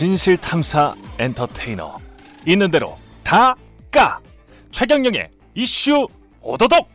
[0.00, 1.98] 진실 탐사 엔터테이너.
[2.46, 3.54] 있는 대로 다
[3.90, 4.18] 까.
[4.72, 6.06] 최경영의 이슈
[6.40, 6.88] 오도독.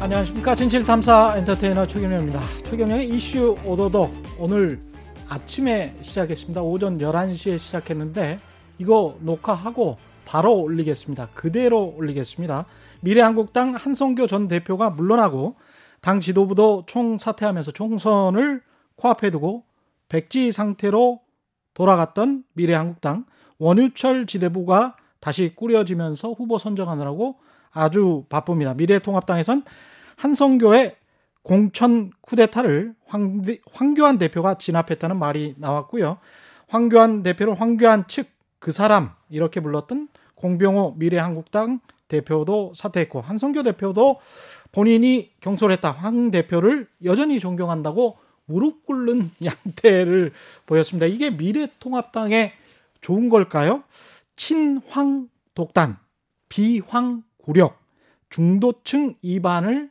[0.00, 0.54] 안녕하십니까.
[0.54, 2.40] 진실 탐사 엔터테이너 최경영입니다.
[2.70, 4.10] 최경영의 이슈 오도독.
[4.38, 4.80] 오늘
[5.28, 6.62] 아침에 시작했습니다.
[6.62, 8.40] 오전 11시에 시작했는데
[8.78, 11.28] 이거 녹화하고 바로 올리겠습니다.
[11.34, 12.64] 그대로 올리겠습니다.
[13.02, 15.56] 미래한국당 한성교 전 대표가 물러나고
[16.00, 18.62] 당 지도부도 총사퇴하면서 총선을
[18.96, 19.64] 코앞에 두고
[20.12, 21.20] 백지 상태로
[21.74, 23.24] 돌아갔던 미래한국당
[23.58, 27.36] 원유철 지대부가 다시 꾸려지면서 후보 선정하느라고
[27.70, 28.74] 아주 바쁩니다.
[28.74, 29.64] 미래통합당에선
[30.16, 30.96] 한성교의
[31.42, 36.18] 공천 쿠데타를 황, 황교안 대표가 진압했다는 말이 나왔고요.
[36.68, 44.20] 황교안 대표를 황교안 측 그 사람 이렇게 불렀던 공병호 미래한국당 대표도 사퇴했고 한성교 대표도
[44.70, 50.32] 본인이 경솔했다 황 대표를 여전히 존경한다고 무릎 꿇는 양태를
[50.66, 51.06] 보였습니다.
[51.06, 52.52] 이게 미래통합당에
[53.00, 53.82] 좋은 걸까요?
[54.36, 55.98] 친황 독단,
[56.48, 57.78] 비황 고력,
[58.30, 59.90] 중도층 이반을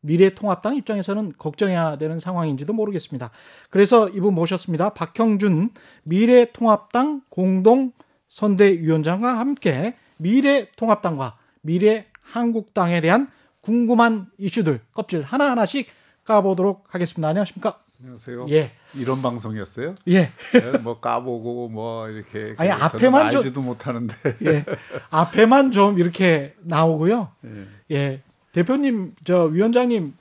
[0.00, 3.30] 미래통합당 입장에서는 걱정해야 되는 상황인지도 모르겠습니다.
[3.70, 4.90] 그래서 이분 모셨습니다.
[4.90, 5.70] 박형준
[6.04, 7.92] 미래통합당 공동
[8.28, 13.28] 선대위원장과 함께 미래통합당과 미래한국당에 대한
[13.60, 15.88] 궁금한 이슈들 껍질 하나하나씩
[16.24, 17.28] 까보도록 하겠습니다.
[17.28, 17.83] 안녕하십니까?
[18.04, 18.48] 안녕하세요.
[18.50, 18.70] 예.
[18.94, 19.94] 이런 방송이었어요?
[20.08, 20.30] 예.
[20.52, 24.14] 네, 뭐 까보고 뭐 이렇게 아니 앞에만 좀 알지도 못하는데.
[24.44, 24.66] 예.
[25.08, 27.30] 앞에만 좀 이렇게 나오고요.
[27.46, 27.96] 예.
[27.96, 28.22] 예.
[28.52, 30.12] 대표님 저 위원장님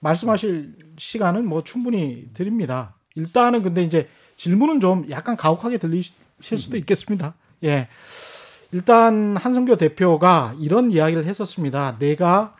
[0.00, 2.94] 말씀하실 시간은 뭐 충분히 드립니다.
[3.14, 6.78] 일단은 근데 이제 질문은 좀 약간 가혹하게 들리실 수도 음.
[6.78, 7.34] 있겠습니다.
[7.62, 7.88] 예.
[8.72, 11.98] 일단 한성교 대표가 이런 이야기를 했었습니다.
[11.98, 12.56] 내가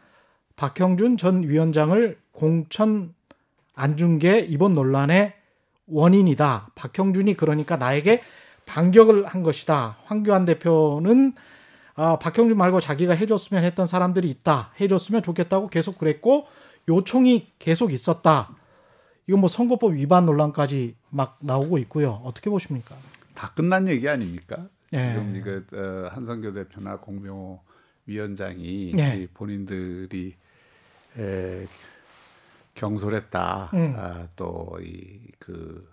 [0.56, 3.14] 박형준 전 위원장을 공천
[3.78, 5.32] 안 준 게 이번 논란의
[5.86, 6.70] 원인이다.
[6.74, 8.22] 박형준이 그러니까 나에게
[8.66, 9.96] 반격을 한 것이다.
[10.04, 11.32] 황교안 대표는
[11.94, 14.72] 아, 박형준 말고 자기가 해줬으면 했던 사람들이 있다.
[14.80, 16.46] 해줬으면 좋겠다고 계속 그랬고
[16.88, 18.50] 요청이 계속 있었다.
[19.26, 22.20] 이건 뭐 선거법 위반 논란까지 막 나오고 있고요.
[22.24, 22.94] 어떻게 보십니까?
[23.34, 24.66] 다 끝난 얘기 아닙니까?
[24.92, 25.12] 예.
[25.12, 27.60] 지금 이거 어, 한성교 대표나 공명호
[28.06, 29.28] 위원장이 예.
[29.34, 30.34] 본인들이
[31.18, 31.66] 에,
[32.78, 33.70] 경솔했다.
[33.74, 33.94] 음.
[33.98, 35.86] 아, 또이 그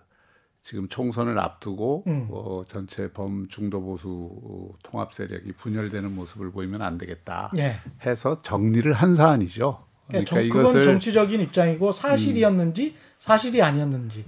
[0.62, 2.28] 지금 총선을 앞두고 음.
[2.30, 7.50] 어, 전체 범 중도 보수 통합 세력이 분열되는 모습을 보이면 안 되겠다.
[7.58, 7.76] 예.
[8.04, 9.84] 해서 정리를 한 사안이죠.
[10.08, 13.00] 그러니까, 그러니까 정, 그건 정치적인 입장이고 사실이었는지 음.
[13.18, 14.24] 사실이 아니었는지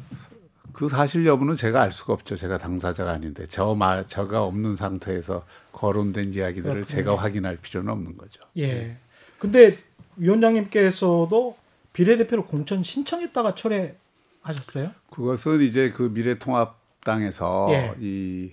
[0.72, 2.36] 그 사실 여부는 제가 알 수가 없죠.
[2.36, 6.84] 제가 당사자가 아닌데 저 말 저가 없는 상태에서 거론된 이야기들을 그렇군요.
[6.84, 8.42] 제가 확인할 필요는 없는 거죠.
[8.58, 8.96] 예.
[9.38, 9.76] 근데
[10.16, 11.56] 위원장님께서도
[11.98, 14.92] 비례대표로 공천 신청했다가 철회하셨어요?
[15.10, 17.94] 그것은 이제 그 미래통합당에서 예.
[17.98, 18.53] 이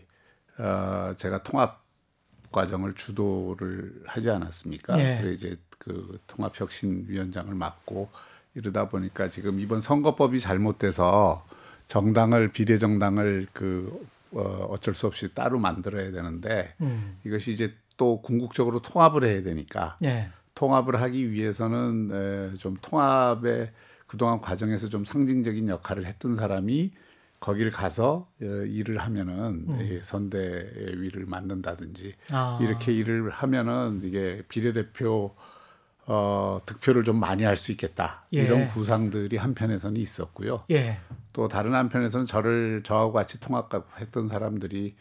[0.58, 1.84] 어, 제가 통합
[2.52, 4.98] 과정을 주도를 하지 않았습니까?
[5.00, 5.22] 예.
[5.22, 8.10] 그래 이제 그 통합혁신위원장을 맡고
[8.56, 11.46] 이러다 보니까 지금 이번 선거법이 잘못돼서
[11.88, 14.40] 정당을 비례 정당을 그 어,
[14.72, 17.20] 어쩔 수 없이 따로 만들어야 되는데 음.
[17.24, 20.32] 이것이 이제 또 궁극적으로 통합을 해야 되니까 예.
[20.56, 23.72] 통합을 하기 위해서는 에, 좀 통합의
[24.08, 26.92] 그동안 과정에서 좀 상징적인 역할을 했던 사람이
[27.40, 29.78] 거기를 가서 어, 일을 하면은 음.
[29.82, 32.58] 예, 선대위를 맡는다든지 아.
[32.62, 35.36] 이렇게 일을 하면은 이게 비례대표
[36.08, 38.26] 어, 득표를 좀 많이 할 수 있겠다.
[38.34, 38.44] 예.
[38.44, 40.64] 이런 구상들이 한편에서는 있었고요.
[40.72, 41.00] 예.
[41.34, 44.96] 또 다른 한편에서는 저를 저하고 같이 통합했던 사람들이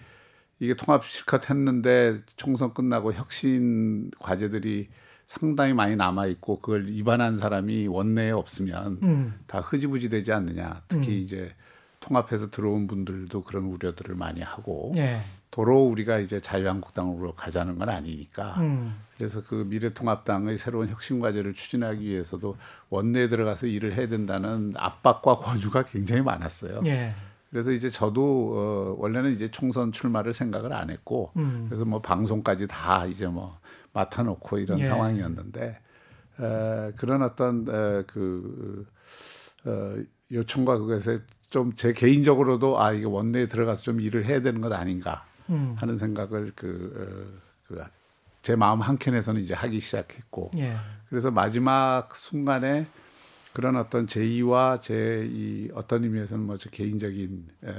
[0.61, 4.89] 이게 통합 실컷 했는데 총선 끝나고 혁신 과제들이
[5.27, 9.35] 상당히 많이 남아 있고 그걸 입안한 사람이 원내에 없으면 음.
[9.47, 10.83] 다 흐지부지 되지 않느냐.
[10.89, 11.23] 특히 음.
[11.23, 11.55] 이제
[12.01, 15.21] 통합해서 들어온 분들도 그런 우려들을 많이 하고 예.
[15.51, 18.97] 도로 우리가 이제 자유한국당으로 가자는 건 아니니까 음.
[19.17, 22.57] 그래서 그 미래통합당의 새로운 혁신 과제를 추진하기 위해서도
[22.91, 26.83] 원내에 들어가서 일을 해야 된다는 압박과 권유가 굉장히 많았어요.
[26.87, 27.15] 예.
[27.51, 31.67] 그래서 이제 저도 어, 원래는 이제 총선 출마를 생각을 안 했고 음.
[31.69, 33.57] 그래서 뭐 방송까지 다 이제 뭐
[33.95, 34.89] 맡아놓고 이런 예.
[34.89, 35.79] 상황이었는데
[36.41, 38.87] 에, 그런 어떤 에, 그
[39.65, 39.95] 어,
[40.31, 41.19] 요청과 그것에
[41.51, 45.75] 좀 제 개인적으로도 아 이게 원내에 들어가서 좀 일을 해야 되는 것 아닌가 음.
[45.79, 47.83] 하는 생각을 그, 어, 그,
[48.43, 50.75] 제 마음 한 켠에서는 이제 하기 시작했고 예.
[51.09, 52.87] 그래서 마지막 순간에
[53.53, 57.73] 그런 어떤 제의와 제 이 어떤 의미에서는 뭐 제 개인적인 에, 에,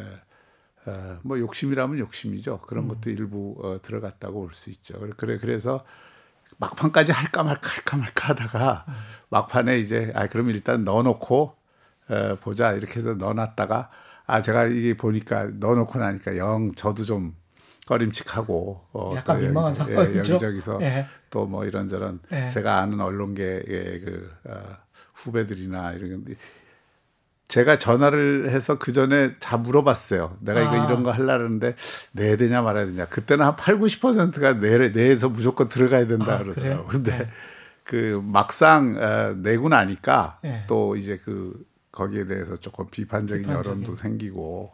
[1.24, 2.60] 뭐 욕심이라면 욕심이죠.
[2.60, 2.88] 그런 음.
[2.90, 5.00] 것도 일부 어, 들어갔다고 볼 수 있죠.
[5.18, 5.84] 그래 그래서
[6.58, 8.94] 막판까지 할까 말까 할까 말까 하다가 음.
[9.30, 11.56] 막판에 이제 아 그럼 일단 넣어놓고
[12.12, 13.90] 에, 보자 이렇게 해서 넣어놨다가
[14.28, 17.36] 아 제가 이게 보니까 넣어놓고 나니까 영 저도 좀
[17.88, 20.14] 꺼림칙하고 어, 약간 민망한 상황이죠.
[20.14, 21.06] 예, 여기저기서 예.
[21.30, 22.50] 또뭐 이런저런 예.
[22.50, 24.64] 제가 아는 언론계의 그 어,
[25.14, 26.26] 후배들이나 이런
[27.47, 30.38] 제가 전화를 해서 그 전에 다 물어봤어요.
[30.39, 30.86] 내가 이거 아.
[30.86, 31.75] 이런 거 하려는데
[32.12, 33.06] 내야 되냐 말아야 되냐.
[33.06, 36.88] 그때는 한 8, 90%가 내, 내에서 무조건 들어가야 된다 아, 그러더라고요.
[36.88, 37.30] 근데 네.
[37.83, 40.63] 그 막상 어, 내고 나니까 네.
[40.68, 43.71] 또 이제 그 거기에 대해서 조금 비판적인, 비판적인.
[43.71, 44.71] 여론도 생기고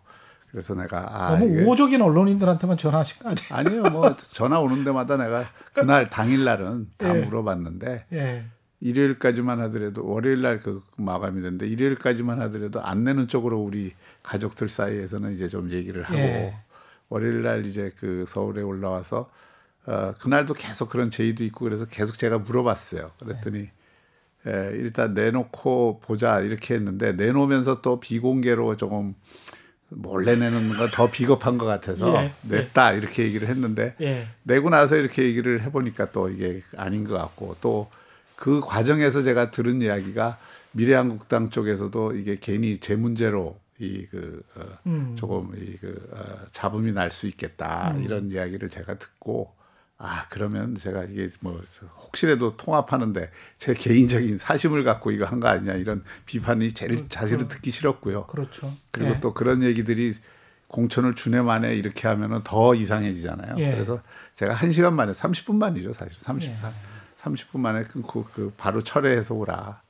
[0.49, 3.83] 그래서 내가 아, 너무 우호적인 언론인들한테만 전화하신 거 아니에요?
[3.83, 7.21] 아니요, 뭐 전화 오는 데마다 내가 그날 당일 날은 다 예.
[7.21, 8.45] 물어봤는데 예.
[8.81, 13.93] 일요일까지만 하더라도 월요일 날 그 마감이 되는데 일요일까지만 하더라도 안 내는 쪽으로 우리
[14.23, 16.55] 가족들 사이에서는 이제 좀 얘기를 하고 예.
[17.09, 19.29] 월요일 날 이제 그 서울에 올라와서
[19.85, 23.11] 어, 그날도 계속 그런 제의도 있고 그래서 계속 제가 물어봤어요.
[23.19, 23.69] 그랬더니
[24.47, 29.13] 예, 일단 내놓고 보자 이렇게 했는데 내놓으면서 또 비공개로 조금
[29.89, 32.33] 몰래 내는 건 더 비겁한 것 같아서 예, 예.
[32.47, 32.97] 냈다 예.
[32.97, 34.27] 이렇게 얘기를 했는데 예.
[34.43, 37.89] 내고 나서 이렇게 얘기를 해보니까 또 이게 아닌 것 같고 또
[38.41, 40.39] 그 과정에서 제가 들은 이야기가
[40.71, 45.15] 미래한국당 쪽에서도 이게 괜히 제 문제로 이그 어, 음.
[45.15, 48.01] 조금 이그 어, 잡음이 날 수 있겠다 음.
[48.03, 49.53] 이런 이야기를 제가 듣고
[49.99, 51.61] 아 그러면 제가 이게 뭐
[52.03, 53.29] 혹시라도 통합하는데
[53.59, 57.09] 제 개인적인 사심을 갖고 이거 한 거 아니냐 이런 비판이 제일 그렇죠.
[57.09, 58.25] 자세를 듣기 싫었고요.
[58.25, 58.73] 그렇죠.
[58.89, 59.19] 그리고 예.
[59.19, 60.15] 또 그런 얘기들이
[60.67, 63.55] 공천을 주내 만에 이렇게 하면은 더 이상해지잖아요.
[63.59, 63.71] 예.
[63.73, 64.01] 그래서
[64.33, 66.57] 제가 한 시간 만에 30분 만이죠 사실 30분 예.
[67.21, 69.81] 30분 만에 끊고 그 바로 철회해서 오라.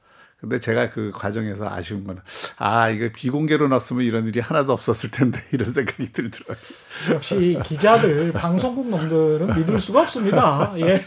[0.41, 2.19] 근데 제가 그 과정에서 아쉬운 거는
[2.57, 6.67] 아 이거 비공개로 넣었으면 이런 일이 하나도 없었을 텐데 이런 생각이 들더라고요.
[7.13, 10.73] 역시 기자들 방송국 놈들은 믿을 수가 없습니다.
[10.77, 11.05] 예.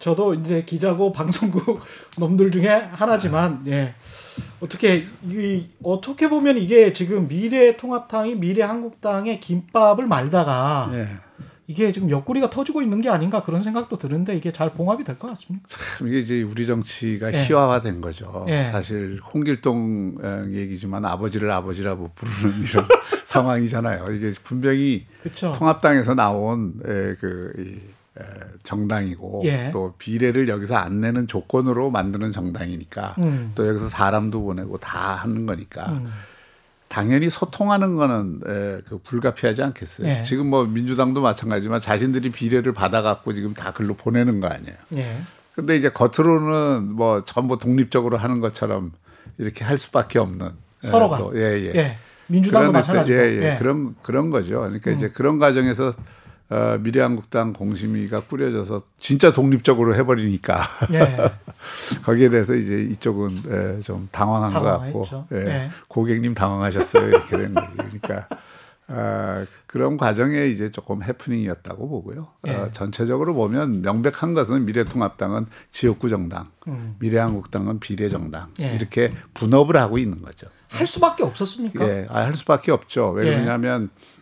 [0.00, 1.80] 저도 이제 기자고 방송국
[2.18, 3.94] 놈들 중에 하나지만 예.
[4.60, 11.08] 어떻게 이 어떻게 보면 이게 지금 미래 통합당이 미래 한국당의 김밥을 말다가 예.
[11.72, 15.28] 이게 지금 옆구리가 터지고 있는 게 아닌가 그런 생각도 드는데 이게 잘 봉합이 될 것
[15.28, 15.66] 같습니다.
[15.68, 17.44] 참 이게 이제 우리 정치가 예.
[17.44, 18.44] 희화화된 거죠.
[18.48, 18.64] 예.
[18.64, 22.86] 사실 홍길동 어, 얘기지만 아버지를 아버지라고 부르는 이런
[23.24, 24.12] 상황이잖아요.
[24.12, 25.54] 이게 분명히 그쵸.
[25.56, 27.80] 통합당에서 나온 그 이,
[28.62, 29.70] 정당이고 예.
[29.72, 33.52] 또 비례를 여기서 안 내는 조건으로 만드는 정당이니까 음.
[33.54, 35.92] 또 여기서 사람도 보내고 다 하는 거니까.
[35.92, 36.10] 음.
[36.92, 40.06] 당연히 소통하는 거는 에, 그 불가피하지 않겠어요.
[40.06, 40.22] 예.
[40.24, 44.76] 지금 뭐 민주당도 마찬가지지만 자신들이 비례를 받아갖고 지금 다 글로 보내는 거 아니에요.
[44.96, 45.22] 예.
[45.54, 48.92] 근데 이제 겉으로는 뭐 전부 독립적으로 하는 것처럼
[49.38, 50.50] 이렇게 할 수밖에 없는
[50.82, 51.72] 서로가 예, 또, 예, 예.
[51.76, 51.96] 예.
[52.26, 53.56] 민주당도 마찬가지고 예, 예.
[53.58, 54.60] 그런 그런 거죠.
[54.60, 54.96] 그러니까 음.
[54.96, 55.94] 이제 그런 과정에서
[56.52, 60.60] 어, 미래한국당 공심위가 꾸려져서 진짜 독립적으로 해버리니까
[60.92, 61.30] 예.
[62.04, 64.98] 거기에 대해서 이제 이쪽은 예, 좀 당황한 당황했죠.
[64.98, 65.46] 것 같고 예.
[65.46, 65.70] 예.
[65.88, 67.74] 고객님 당황하셨어요 이렇게 된 거지.
[67.76, 68.28] 그러니까
[68.88, 72.20] 아, 그런 과정에 이제 조금 해프닝이었다고 보고요.
[72.20, 72.52] 어, 예.
[72.52, 76.96] 어, 전체적으로 보면 명백한 것은 미래통합당은 지역구 정당, 음.
[76.98, 78.74] 미래한국당은 비례 정당 예.
[78.74, 80.48] 이렇게 분업을 하고 있는 거죠.
[80.68, 81.88] 할 수밖에 없었습니까?
[81.88, 83.10] 예, 아, 할 수밖에 없죠.
[83.10, 84.12] 왜냐하면 예.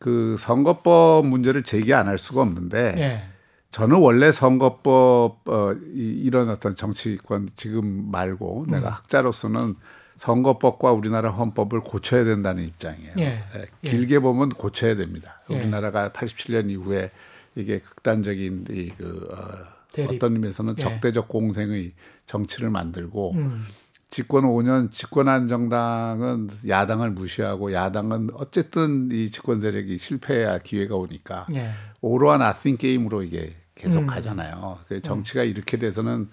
[0.00, 3.22] 그 선거법 문제를 제기 안 할 수가 없는데 예.
[3.70, 8.70] 저는 원래 선거법 어 이, 이런 어떤 정치권 지금 말고 음.
[8.72, 9.76] 내가 학자로서는
[10.16, 13.12] 선거법과 우리나라 헌법을 고쳐야 된다는 입장이에요.
[13.18, 13.24] 예.
[13.24, 13.66] 예.
[13.88, 15.42] 길게 보면 고쳐야 됩니다.
[15.50, 15.56] 예.
[15.58, 17.10] 우리나라가 87년 이후에
[17.54, 20.82] 이게 극단적인 이그 어, 어떤 의미에서는 예.
[20.82, 21.92] 적대적 공생의
[22.26, 23.66] 정치를 만들고 음.
[24.10, 31.70] 집권 5년 집권한 정당은 야당을 무시하고 야당은 어쨌든 이 집권 세력이 실패해야 기회가 오니까 예.
[32.00, 34.06] 오로한 아싱 게임으로 이게 계속 음.
[34.06, 34.80] 가잖아요.
[34.88, 36.28] 그 정치가 이렇게 돼서는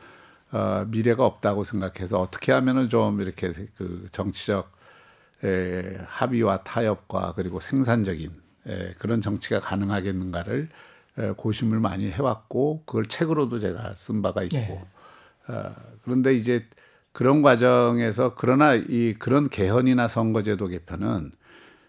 [0.52, 4.72] 어, 미래가 없다고 생각해서 어떻게 하면은 좀 이렇게 그 정치적
[5.44, 8.32] 에, 합의와 타협과 그리고 생산적인
[8.68, 10.70] 에, 그런 정치가 가능하겠는가를
[11.20, 14.84] 에, 고심을 많이 해왔고 그걸 책으로도 제가 쓴 바가 있고 예.
[15.48, 16.66] 어, 그런데 이제
[17.18, 21.32] 그런 과정에서 그러나 이 그런 개헌이나 선거제도 개편은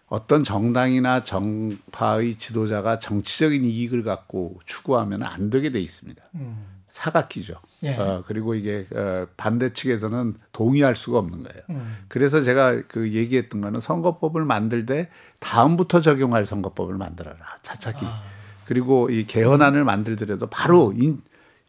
[0.07, 6.19] 어떤 정당이나 정파의 지도자가 정치적인 이익을 갖고 추구하면 안 되게 돼 있습니다.
[6.33, 6.65] 음.
[6.89, 7.59] 사각기죠.
[7.83, 7.95] 예.
[7.95, 11.61] 어, 그리고 이게 어, 반대 측에서는 동의할 수가 없는 거예요.
[11.69, 11.97] 음.
[12.07, 17.37] 그래서 제가 그 얘기했던 거는 선거법을 만들 때 다음부터 적용할 선거법을 만들어라.
[17.61, 18.03] 차차기.
[18.03, 18.23] 아.
[18.65, 21.21] 그리고 이 개헌안을 만들더라도 바로 인,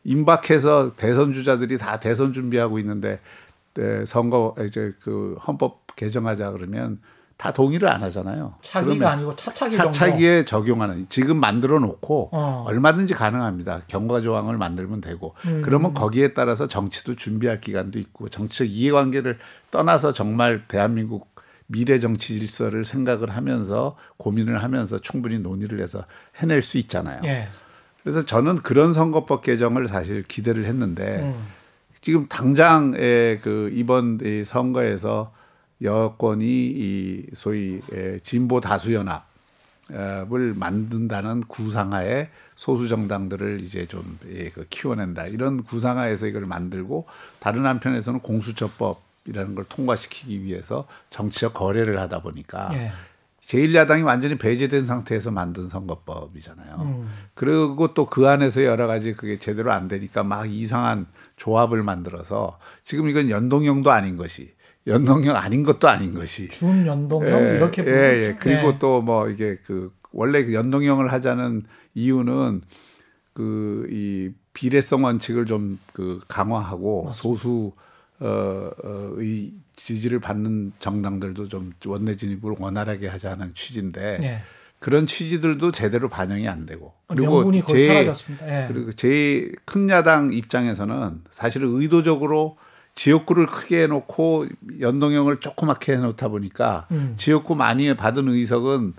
[0.04, 3.20] 임박해서 대선 주자들이 다 대선 준비하고 있는데
[3.80, 7.00] 때 선거 이제 그 헌법 개정하자 그러면
[7.38, 8.52] 다 동의를 안 하잖아요.
[8.60, 12.64] 차기가 아니고 차차기 차차기에 적용하는 지금 만들어 놓고 어.
[12.68, 13.80] 얼마든지 가능합니다.
[13.88, 15.62] 경과 조항을 만들면 되고 음.
[15.64, 19.38] 그러면 거기에 따라서 정치도 준비할 기간도 있고 정치적 이해관계를
[19.70, 21.30] 떠나서 정말 대한민국
[21.66, 26.04] 미래 정치 질서를 생각을 하면서 고민을 하면서 충분히 논의를 해서
[26.36, 27.22] 해낼 수 있잖아요.
[27.24, 27.48] 예.
[28.02, 31.34] 그래서 저는 그런 선거법 개정을 사실 기대를 했는데 음.
[32.00, 35.32] 지금 당장의 그 이번 이 선거에서
[35.82, 37.80] 여권이 이 소위
[38.22, 46.44] 진보 다수 연합을 만든다는 구상하에 소수 정당들을 이제 좀 예, 그 키워낸다 이런 구상하에서 이걸
[46.44, 47.06] 만들고
[47.38, 52.92] 다른 한편에서는 공수처법이라는 걸 통과시키기 위해서 정치적 거래를 하다 보니까 예.
[53.42, 56.76] 제1야당이 완전히 배제된 상태에서 만든 선거법이잖아요.
[56.80, 57.10] 음.
[57.34, 61.06] 그리고 또 그 안에서 여러 가지 그게 제대로 안 되니까 막 이상한
[61.40, 64.52] 조합을 만들어서 지금 이건 연동형도 아닌 것이
[64.86, 68.36] 연동형 아닌 것도 아닌 것이 준 연동형 예, 이렇게 예, 예.
[68.38, 68.78] 그리고 예.
[68.78, 72.62] 또뭐 이게 그 원래 그 연동형을 하자는 이유는
[73.32, 77.22] 그 이 비례성 원칙을 좀 그 강화하고 맞습니다.
[77.22, 77.72] 소수
[78.18, 84.42] 어, 어, 의 지지를 받는 정당들도 좀 원내 진입을 원활하게 하자는 취지인데 예.
[84.80, 88.64] 그런 취지들도 제대로 반영이 안 되고 그리고 제 예.
[88.66, 92.56] 그리고 제일 큰 야당 입장에서는 사실은 의도적으로
[92.94, 94.46] 지역구를 크게 해놓고
[94.80, 97.14] 연동형을 조그맣게 해놓다 보니까 음.
[97.16, 98.94] 지역구 많이 받은 의석은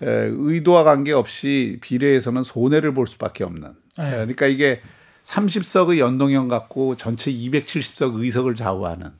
[0.00, 3.70] 의도와 관계없이 비례에서는 손해를 볼 수밖에 없는.
[3.98, 4.10] 네.
[4.10, 4.80] 그러니까 이게
[5.24, 9.10] 30석의 연동형 갖고 전체 270석 의석을 좌우하는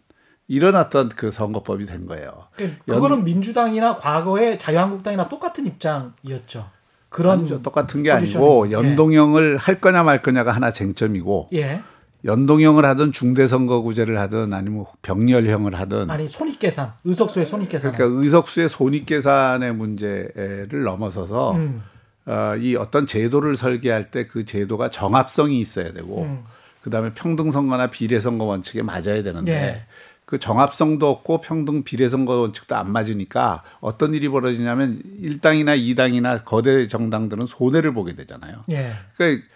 [0.75, 2.47] 어떤 그 선거법이 된 거예요.
[2.57, 3.25] 그, 그거는 연...
[3.25, 6.69] 민주당이나 과거의 자유한국당이나 똑같은 입장이었죠.
[7.09, 7.63] 그런 아니죠.
[7.63, 8.73] 똑같은 게 아니고 예.
[8.73, 9.57] 연동형을 예.
[9.57, 11.83] 할 거냐 말 거냐가 하나 쟁점이고 예.
[12.25, 20.83] 연동형을 하든 중대선거구제를 하든 아니면 병렬형을 하든 아니 손익계산 의석수의 손익계산 그러니까 의석수의 손익계산의 문제를
[20.85, 21.83] 넘어서서 음.
[22.25, 26.45] 어, 이 어떤 제도를 설계할 때 그 제도가 정합성이 있어야 되고 음.
[26.83, 29.85] 그다음에 평등선거나 비례선거 원칙에 맞아야 되는데 예.
[30.33, 37.45] 그 정합성도 없고 평등 비례선거 원칙도 안 맞으니까 어떤 일이 벌어지냐면 1당이나 2당이나 거대 정당들은
[37.45, 38.65] 손해를 보게 되잖아요.
[38.71, 38.95] 예.
[39.15, 39.47] 그러니까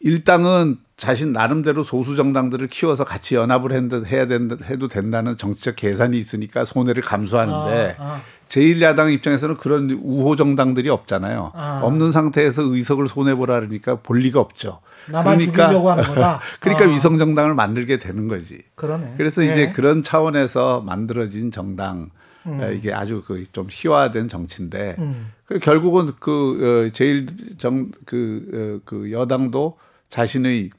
[0.00, 7.96] 일당은 자신 나름대로 소수 정당들을 키워서 같이 연합을 해도 된다는 정치적 계산이 있으니까 손해를 감수하는데
[7.98, 8.22] 아, 아.
[8.52, 11.52] 제1야당 입장에서는 그런 우호 정당들이 없잖아요.
[11.54, 11.80] 아.
[11.82, 14.80] 없는 상태에서 의석을 손해 보라 그러니까 볼 리가 없죠.
[15.06, 16.88] 그러니까 그러니까 아.
[16.88, 18.62] 위성 정당을 만들게 되는 거지.
[18.74, 19.14] 그러네.
[19.16, 19.52] 그래서 네.
[19.52, 22.10] 이제 그런 차원에서 만들어진 정당
[22.44, 22.74] 음.
[22.76, 25.32] 이게 아주 그 좀 희화된 정치인데 음.
[25.46, 29.78] 그 결국은 그 어, 제일 정그그 어, 그 여당도
[30.10, 30.70] 자신의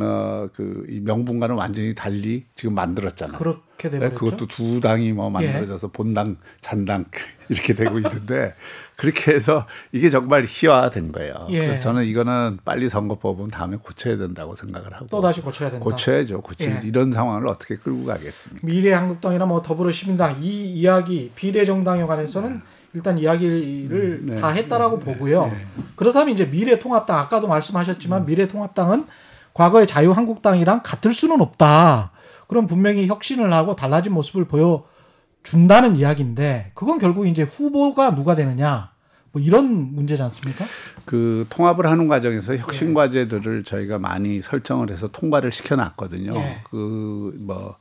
[0.00, 3.38] 어, 그, 이 명분과는 완전히 달리 지금 만들었잖아요.
[3.38, 4.14] 그렇게 되버렸죠.
[4.14, 5.92] 네, 그것도 두 당이 뭐 만들어져서 예.
[5.92, 7.04] 본당, 잔당
[7.48, 8.54] 이렇게 되고 있는데
[8.96, 11.34] 그렇게 해서 이게 정말 희화된 거예요.
[11.50, 11.66] 예.
[11.66, 15.84] 그래서 저는 이거는 빨리 선거법은 다음에 고쳐야 된다고 생각을 하고 또 다시 고쳐야 된다.
[15.84, 16.40] 고쳐야죠.
[16.40, 16.80] 고치 예.
[16.84, 18.66] 이런 상황을 어떻게 끌고 가겠습니까?
[18.66, 22.62] 미래한국당이나 뭐 더불어시민당 이 이야기 비례정당에 관해서는
[22.94, 24.36] 일단 이야기를 네.
[24.36, 25.04] 다 했다라고 네.
[25.04, 25.46] 보고요.
[25.46, 25.66] 네.
[25.96, 28.26] 그렇다면 이제 미래통합당 아까도 말씀하셨지만 음.
[28.26, 29.06] 미래통합당은
[29.54, 32.12] 과거의 자유한국당이랑 같을 수는 없다.
[32.48, 34.84] 그럼 분명히 혁신을 하고 달라진 모습을 보여
[35.42, 38.92] 준다는 이야기인데 그건 결국 이제 후보가 누가 되느냐
[39.32, 40.64] 뭐 이런 문제지 않습니까?
[41.06, 42.94] 그 통합을 하는 과정에서 혁신 예.
[42.94, 46.36] 과제들을 저희가 많이 설정을 해서 통과를 시켜놨거든요.
[46.36, 46.60] 예.
[46.64, 47.76] 그뭐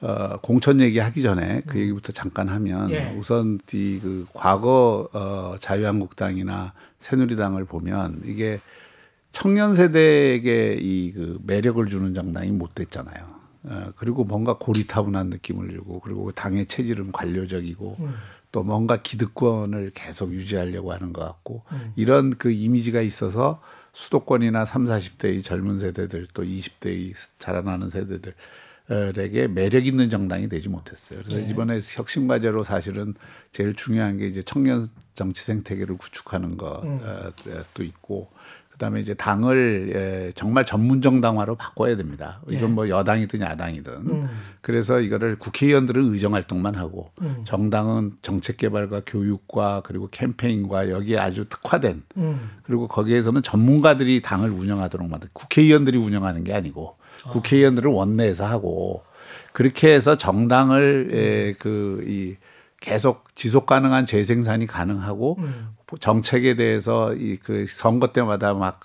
[0.00, 1.82] 어, 공천 얘기하기 전에 그 음.
[1.82, 3.14] 얘기부터 잠깐 하면 예.
[3.18, 8.60] 우선 이그 과거 어, 자유한국당이나 새누리당을 보면 이게
[9.32, 13.38] 청년 세대에게 이 그 매력을 주는 정당이 못 됐잖아요.
[13.64, 18.14] 어, 그리고 뭔가 고리타분한 느낌을 주고 그리고 당의 체질은 관료적이고 음.
[18.52, 21.92] 또 뭔가 기득권을 계속 유지하려고 하는 것 같고 음.
[21.96, 23.60] 이런 그 이미지가 있어서
[23.92, 28.34] 수도권이나 3, 40대의 젊은 세대들 또 20대의 자라나는 세대들
[28.90, 31.20] 에게 매력 있는 정당이 되지 못했어요.
[31.22, 31.50] 그래서 네.
[31.50, 33.14] 이번에 혁신 과제로 사실은
[33.52, 37.00] 제일 중요한 게 이제 청년 정치 생태계를 구축하는 것도 음.
[37.02, 38.30] 어, 있고
[38.78, 42.40] 그다음에 이제 당을 예, 정말 전문 정당화로 바꿔야 됩니다.
[42.48, 42.72] 이건 예.
[42.72, 43.92] 뭐 여당이든 야당이든.
[43.92, 44.28] 음.
[44.60, 47.40] 그래서 이거를 국회의원들은 의정 활동만 하고 음.
[47.44, 52.40] 정당은 정책 개발과 교육과 그리고 캠페인과 여기에 아주 특화된 음.
[52.62, 57.30] 그리고 거기에서는 전문가들이 당을 운영하도록 만든 국회의원들이 운영하는 게 아니고 아.
[57.30, 59.02] 국회의원들을 원내에서 하고
[59.52, 62.36] 그렇게 해서 정당을 예, 그이
[62.80, 65.68] 계속 지속 가능한 재생산이 가능하고 음.
[66.00, 68.80] 정책에 대해서 이 그 선거 때마다 막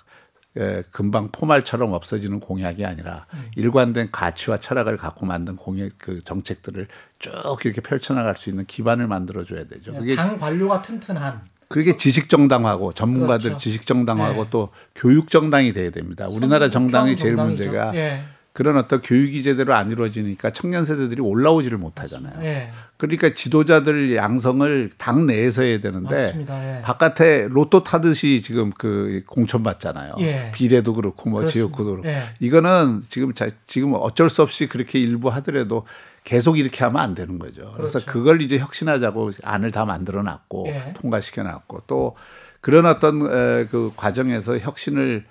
[0.56, 3.50] 예, 금방 포말처럼 없어지는 공약이 아니라 음.
[3.56, 6.86] 일관된 가치와 철학을 갖고 만든 공약 그 정책들을
[7.18, 7.32] 쭉
[7.64, 9.92] 이렇게 펼쳐나갈 수 있는 기반을 만들어줘야 되죠.
[9.94, 11.42] 예, 그게 당 관료가 튼튼한.
[11.68, 13.58] 그게 지식 정당하고 전문가들 그렇죠.
[13.58, 14.50] 지식 정당하고 네.
[14.50, 16.28] 또 교육 정당이 돼야 됩니다.
[16.28, 18.22] 우리나라 정당의 제일 문제가 예.
[18.54, 22.34] 그런 어떤 교육이 제대로 안 이루어지니까 청년 세대들이 올라오지를 못하잖아요.
[22.44, 22.70] 예.
[22.96, 26.78] 그러니까 지도자들 양성을 당 내에서 해야 되는데 맞습니다.
[26.78, 26.82] 예.
[26.82, 30.14] 바깥에 로또 타듯이 지금 그 공천 받잖아요.
[30.20, 30.52] 예.
[30.54, 31.52] 비례도 그렇고 뭐 그렇습니다.
[31.52, 32.28] 지역구도 그렇고 예.
[32.38, 35.84] 이거는 지금 자, 지금 어쩔 수 없이 그렇게 일부 하더라도
[36.22, 37.72] 계속 이렇게 하면 안 되는 거죠.
[37.74, 38.06] 그래서 그렇죠.
[38.06, 40.94] 그걸 이제 혁신하자고 안을 다 만들어 놨고 예.
[40.94, 42.14] 통과시켜 놨고 또
[42.60, 45.24] 그런 어떤 에, 그 과정에서 혁신을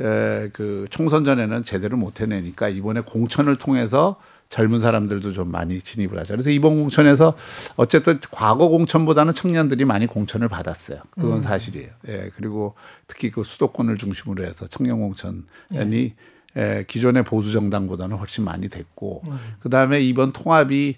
[0.00, 4.16] 에, 그 총선 전에는 제대로 못 해내니까 이번에 공천을 통해서
[4.48, 6.34] 젊은 사람들도 좀 많이 진입을 하자.
[6.34, 7.36] 그래서 이번 공천에서
[7.76, 10.98] 어쨌든 과거 공천보다는 청년들이 많이 공천을 받았어요.
[11.10, 11.40] 그건 음.
[11.40, 11.88] 사실이에요.
[12.08, 12.30] 예.
[12.36, 12.74] 그리고
[13.06, 15.44] 특히 그 수도권을 중심으로 해서 청년 공천이
[15.76, 16.10] 예.
[16.56, 19.38] 에, 기존의 보수 정당보다는 훨씬 많이 됐고 음.
[19.60, 20.96] 그 다음에 이번 통합이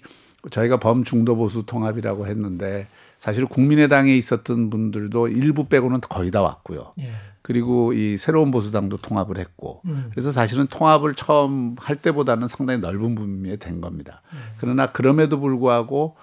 [0.49, 2.87] 저희가 범중도 보수 통합이라고 했는데
[3.19, 6.93] 사실 국민의당에 있었던 분들도 일부 빼고는 거의 다 왔고요.
[7.01, 7.11] 예.
[7.43, 10.09] 그리고 이 새로운 보수당도 통합을 했고 음.
[10.11, 14.23] 그래서 사실은 통합을 처음 할 때보다는 상당히 넓은 분위기에 된 겁니다.
[14.33, 14.39] 음.
[14.57, 16.15] 그러나 그럼에도 불구하고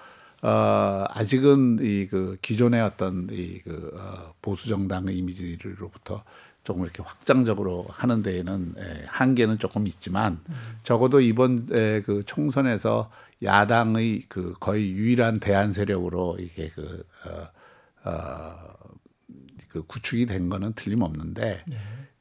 [0.43, 6.23] 어 아직은 이 그 기존의 어떤 이그 어, 보수 정당의 이미지로부터
[6.63, 10.39] 조금 이렇게 확장적으로 하는 데에는 에, 한계는 조금 있지만
[10.83, 13.11] 적어도 이번 에, 그 총선에서
[13.43, 17.47] 야당의 그 거의 유일한 대안 세력으로 이게 그 어,
[18.09, 18.55] 어,
[19.71, 21.77] 그 구축이 된 거는 틀림없는데 예.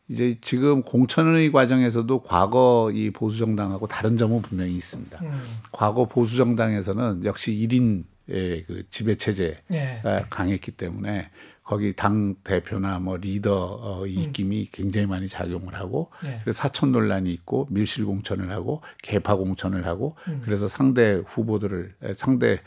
[0.08, 5.18] 이제 지금 공천의 과정에서도 과거 이 보수 정당하고 다른 점은 분명히 있습니다.
[5.22, 5.40] 음.
[5.70, 10.24] 과거 보수 정당에서는 역시 1인 의 그 지배 체제가 예.
[10.30, 11.30] 강했기 때문에
[11.62, 16.28] 거기 당 대표나 뭐 리더 어, 이 입김이 굉장히 많이 작용을 하고 음.
[16.28, 16.40] 예.
[16.42, 20.42] 그래서 사천 논란이 있고 밀실 공천을 하고 개파 공천을 하고 음.
[20.44, 22.60] 그래서 상대 후보들을 에, 상대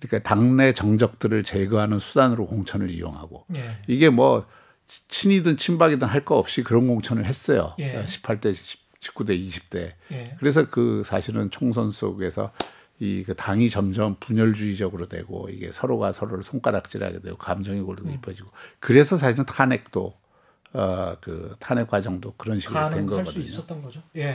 [0.00, 3.78] 그러니까 당내 정적들을 제거하는 수단으로 공천을 이용하고 예.
[3.86, 4.46] 이게 뭐
[5.08, 7.74] 친이든 친박이든 할 거 없이 그런 공천을 했어요.
[7.78, 8.04] 예.
[8.04, 8.54] 18대,
[9.00, 9.92] 19대, 20대.
[10.12, 10.36] 예.
[10.38, 12.52] 그래서 그 사실은 총선 속에서
[12.98, 17.86] 이 그 당이 점점 분열주의적으로 되고 이게 서로가 서로를 손가락질하게 되고 감정이 음.
[17.86, 18.48] 골고 깊어지고
[18.80, 20.14] 그래서 사실은 탄핵도
[20.76, 23.44] 어 그 탄핵 과정도 그런 식으로 된 거거든요.
[23.44, 24.00] 있었던 거죠.
[24.16, 24.34] 예.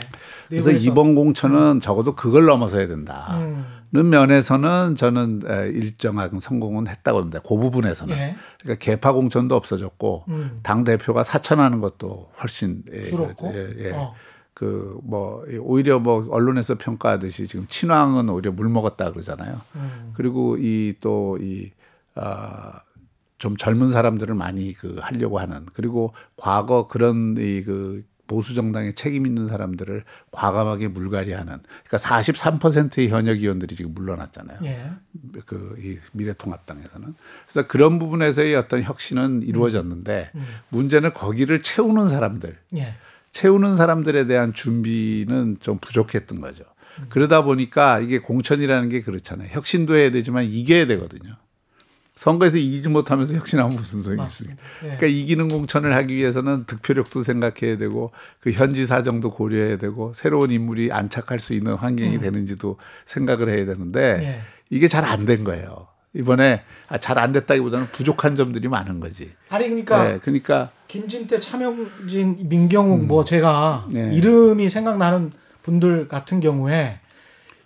[0.50, 0.90] 그래서 내부에서.
[0.92, 4.10] 이번 공천은 적어도 그걸 넘어서야 된다는 음.
[4.10, 7.40] 면에서는 저는 에, 일정한 성공은 했다고 봅니다.
[7.40, 8.16] 그 부분에서는.
[8.18, 8.36] 예.
[8.60, 10.60] 그러니까 개파 공천도 없어졌고 음.
[10.64, 13.54] 당 대표가 사천하는 것도 훨씬 예, 줄었고.
[13.54, 13.92] 예, 예.
[13.92, 14.16] 어.
[14.54, 19.60] 그뭐 오히려 뭐 언론에서 평가하듯이 지금 친왕은 오히려 물 먹었다 그러잖아요.
[19.76, 20.12] 음.
[20.16, 21.72] 그리고 이 또이
[22.16, 22.82] 아,
[23.42, 29.48] 좀 젊은 사람들을 많이 그 하려고 하는 그리고 과거 그런 이그 보수 정당에 책임 있는
[29.48, 34.60] 사람들을 과감하게 물갈이하는 그러니까 43%의 현역 의원들이 지금 물러났잖아요.
[34.64, 34.92] 예.
[35.48, 40.46] 그이 미래통합당에서는 그래서 그런 부분에서의 어떤 혁신은 이루어졌는데 음.
[40.70, 42.94] 문제는 거기를 채우는 사람들 예.
[43.32, 46.64] 채우는 사람들에 대한 준비는 좀 부족했던 거죠.
[47.10, 49.50] 그러다 보니까 이게 공천이라는 게 그렇잖아요.
[49.52, 51.38] 혁신도 해야 되지만 이겨야 되거든요.
[52.16, 54.62] 선거에서 이기지 못하면서 혁신하면 무슨 소용이 있습니까?
[54.84, 54.86] 예.
[54.88, 60.92] 그러니까 이기는 공천을 하기 위해서는 득표력도 생각해야 되고 그 현지 사정도 고려해야 되고 새로운 인물이
[60.92, 64.22] 안착할 수 있는 환경이 되는지도 생각을 해야 되는데 음.
[64.24, 64.42] 예.
[64.70, 65.88] 이게 잘 안 된 거예요.
[66.14, 69.32] 이번에 아, 잘 안 됐다기보다는 부족한 점들이 많은 거지.
[69.50, 74.14] 아니 그러니까 네, 그러니까 김진태, 차명진, 민경욱 뭐 제가 네.
[74.14, 75.32] 이름이 생각나는
[75.64, 77.00] 분들 같은 경우에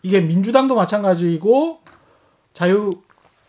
[0.04, 1.80] 이게 민주당도 마찬가지고
[2.54, 2.92] 자유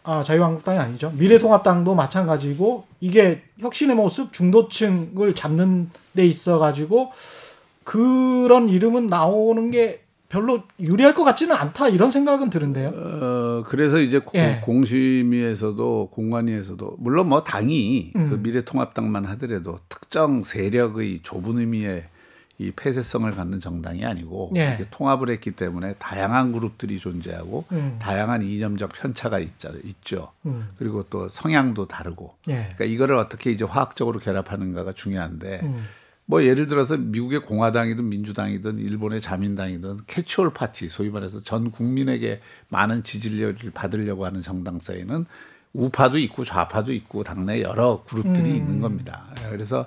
[0.07, 7.11] 아 자유한국당이 아니죠 미래통합당도 마찬가지고 이게 혁신의 모습 중도층을 잡는 데 있어 가지고
[7.85, 12.89] 그런 이름은 나오는 게 별로 유리할 것 같지는 않다 이런 생각은 드는데요.
[12.89, 14.61] 어 그래서 이제 고- 예.
[14.65, 18.29] 공심위에서도 공관위에서도 물론 뭐 당이 음.
[18.29, 22.05] 그 미래통합당만 하더라도 특정 세력의 좁은 의미의
[22.59, 24.79] 이 폐쇄성을 갖는 정당이 아니고 예.
[24.91, 27.99] 통합을 했기 때문에 다양한 그룹들이 존재하고 음.
[28.01, 30.33] 다양한 이념적 편차가 있자, 있죠.
[30.47, 30.69] 음.
[30.79, 32.35] 그리고 또 성향도 다르고.
[32.49, 32.55] 예.
[32.55, 35.85] 그러니까 이거를 어떻게 이제 화학적으로 결합하는가가 중요한데 음.
[36.25, 43.05] 뭐 예를 들어서 미국의 공화당이든 민주당이든 일본의 자민당이든 캐치올 파티 소위 말해서 전 국민에게 많은
[43.05, 45.27] 지지를 받으려고 하는 정당사에는
[45.75, 48.57] 우파도 있고 좌파도 있고 당내 여러 그룹들이 음.
[48.57, 49.27] 있는 겁니다.
[49.51, 49.87] 그래서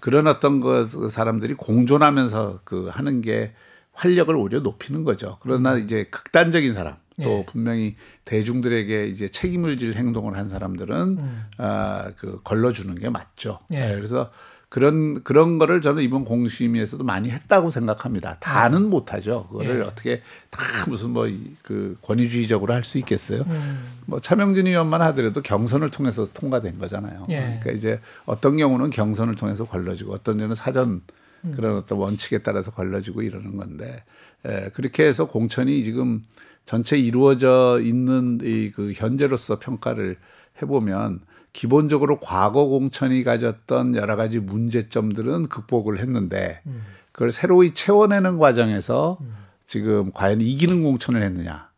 [0.00, 3.52] 그런 어떤 그 사람들이 공존하면서 그 하는 게
[3.92, 5.36] 활력을 오히려 높이는 거죠.
[5.40, 7.46] 그러나 이제 극단적인 사람 또 예.
[7.46, 11.44] 분명히 대중들에게 이제 책임을 질 행동을 한 사람들은 음.
[11.58, 13.58] 아그 걸러주는 게 맞죠.
[13.72, 13.80] 예.
[13.80, 14.30] 네, 그래서
[14.70, 18.38] 그런 그런 거를 저는 이번 공심위에서도 많이 했다고 생각합니다.
[18.38, 19.48] 다는 못하죠.
[19.48, 19.80] 그거를 예.
[19.82, 21.26] 어떻게 다 무슨 뭐
[21.62, 23.42] 그 권위주의적으로 할 수 있겠어요?
[23.48, 23.80] 음.
[24.06, 27.26] 뭐 차명진 의원만 하더라도 경선을 통해서 통과된 거잖아요.
[27.30, 27.40] 예.
[27.60, 31.02] 그러니까 이제 어떤 경우는 경선을 통해서 걸러지고 어떤 경우는 사전
[31.44, 31.52] 음.
[31.56, 34.04] 그런 어떤 원칙에 따라서 걸러지고 이러는 건데
[34.46, 36.22] 에, 그렇게 해서 공천이 지금
[36.64, 40.16] 전체 이루어져 있는 이 그 현재로서 평가를
[40.62, 41.20] 해보면
[41.52, 46.82] 기본적으로 과거 공천이 가졌던 여러 가지 문제점들은 극복을 했는데 음.
[47.12, 49.34] 그걸 새로이 채워내는 과정에서 음.
[49.66, 51.70] 지금 과연 이기는 공천을 했느냐.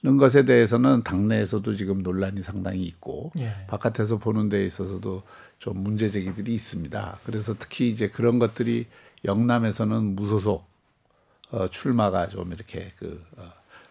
[0.00, 3.52] 는 것에 대해서는 당내에서도 지금 논란이 상당히 있고 예.
[3.66, 5.24] 바깥에서 보는 데 있어서도
[5.58, 7.18] 좀 문제 제기들이 있습니다.
[7.24, 8.86] 그래서 특히 이제 그런 것들이
[9.24, 10.64] 영남에서는 무소속
[11.50, 13.42] 어, 출마가 좀 이렇게 그 어,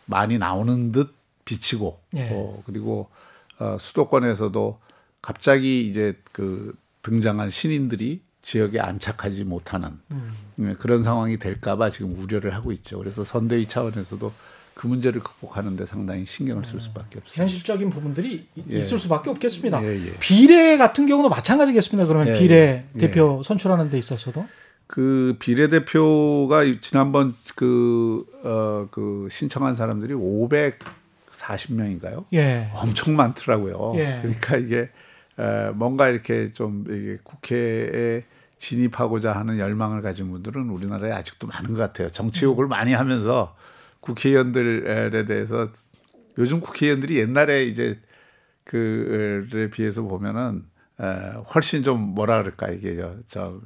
[0.05, 2.29] 많이 나오는 듯 비치고 예.
[2.31, 3.09] 어, 그리고
[3.59, 4.79] 어, 수도권에서도
[5.27, 10.33] 갑자기 이제 그 등장한 신인들이 지역에 안착하지 못하는 음.
[10.59, 12.97] 예, 그런 상황이 될까봐 지금 우려를 하고 있죠.
[12.97, 14.31] 그래서 선대위 차원에서도
[14.73, 17.41] 그 문제를 극복하는데 상당히 신경을 쓸 수밖에 없어요.
[17.41, 18.77] 현실적인 부분들이 예.
[18.77, 19.83] 있을 수밖에 없겠습니다.
[19.83, 20.13] 예, 예.
[20.21, 22.07] 비례 같은 경우도 마찬가지겠습니다.
[22.07, 22.97] 그러면 예, 비례 예.
[22.97, 24.47] 대표 선출하는 데 있어서도
[24.87, 32.23] 그 비례 대표가 지난번 그, 어, 그 신청한 사람들이 540명인가요?
[32.31, 32.71] 예.
[32.75, 33.95] 엄청 많더라고요.
[33.97, 34.19] 예.
[34.21, 34.89] 그러니까 이게
[35.39, 38.23] 에, 뭔가 이렇게 좀 이게 국회에
[38.57, 42.09] 진입하고자 하는 열망을 가진 분들은 우리나라에 아직도 많은 것 같아요.
[42.09, 42.69] 정치 욕을 음.
[42.69, 43.55] 많이 하면서
[43.99, 45.69] 국회의원들에 대해서
[46.37, 47.99] 요즘 국회의원들이 옛날에 이제
[48.63, 50.65] 그에 비해서 보면은
[50.99, 51.05] 에,
[51.53, 52.95] 훨씬 좀 뭐라 그럴까 이게
[53.27, 53.61] 저,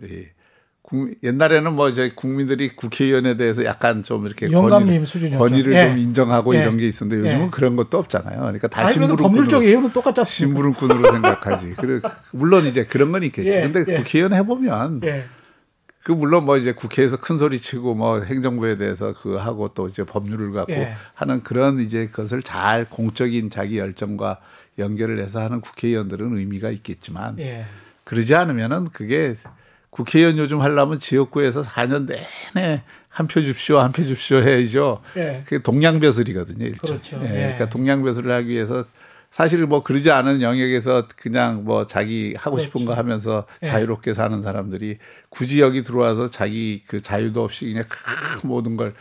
[0.91, 5.87] 저 이, 옛날에는 뭐 이제 국민들이 국회의원에 대해서 약간 좀 이렇게 권위를, 권위를 예.
[5.87, 6.61] 좀 인정하고 예.
[6.61, 7.49] 이런 게 있었는데 요즘은 예.
[7.49, 8.39] 그런 것도 없잖아요.
[8.39, 10.55] 그러니까 다 신부름꾼으로 법률적 예우는 똑같지 않습니까?
[10.55, 11.73] 신부름꾼으로 생각하지.
[11.79, 12.01] 그래
[12.31, 13.49] 물론 이제 그런 건 있겠죠.
[13.49, 13.61] 예.
[13.61, 13.97] 근데 예.
[13.97, 15.25] 국회의원 해보면 예.
[16.03, 20.03] 그 물론 뭐 이제 국회에서 큰 소리 치고 뭐 행정부에 대해서 그 하고 또 이제
[20.03, 20.73] 법률을 갖고
[21.13, 24.39] 하는 그런 이제 그것을 잘 공적인 자기 열정과
[24.79, 27.37] 연결을 해서 하는 국회의원들은 의미가 있겠지만
[28.03, 29.35] 그러지 않으면은 그게
[29.91, 35.01] 국회의원 요즘 하려면 지역구에서 4년 내내 한 표 줍시오, 한표 줍시오 해야죠.
[35.17, 35.41] 예.
[35.43, 36.65] 그게 동양벼슬이거든요.
[36.65, 36.87] 일종.
[36.87, 37.17] 그렇죠.
[37.23, 37.25] 예.
[37.25, 37.33] 예.
[37.41, 38.85] 그러니까 동양벼슬을 하기 위해서
[39.29, 42.67] 사실 뭐 그러지 않은 영역에서 그냥 뭐 자기 하고 그렇죠.
[42.67, 43.67] 싶은 거 하면서 예.
[43.67, 44.97] 자유롭게 사는 사람들이
[45.29, 47.83] 굳이 여기 들어와서 자기 그 자유도 없이 그냥
[48.43, 48.93] 모든 걸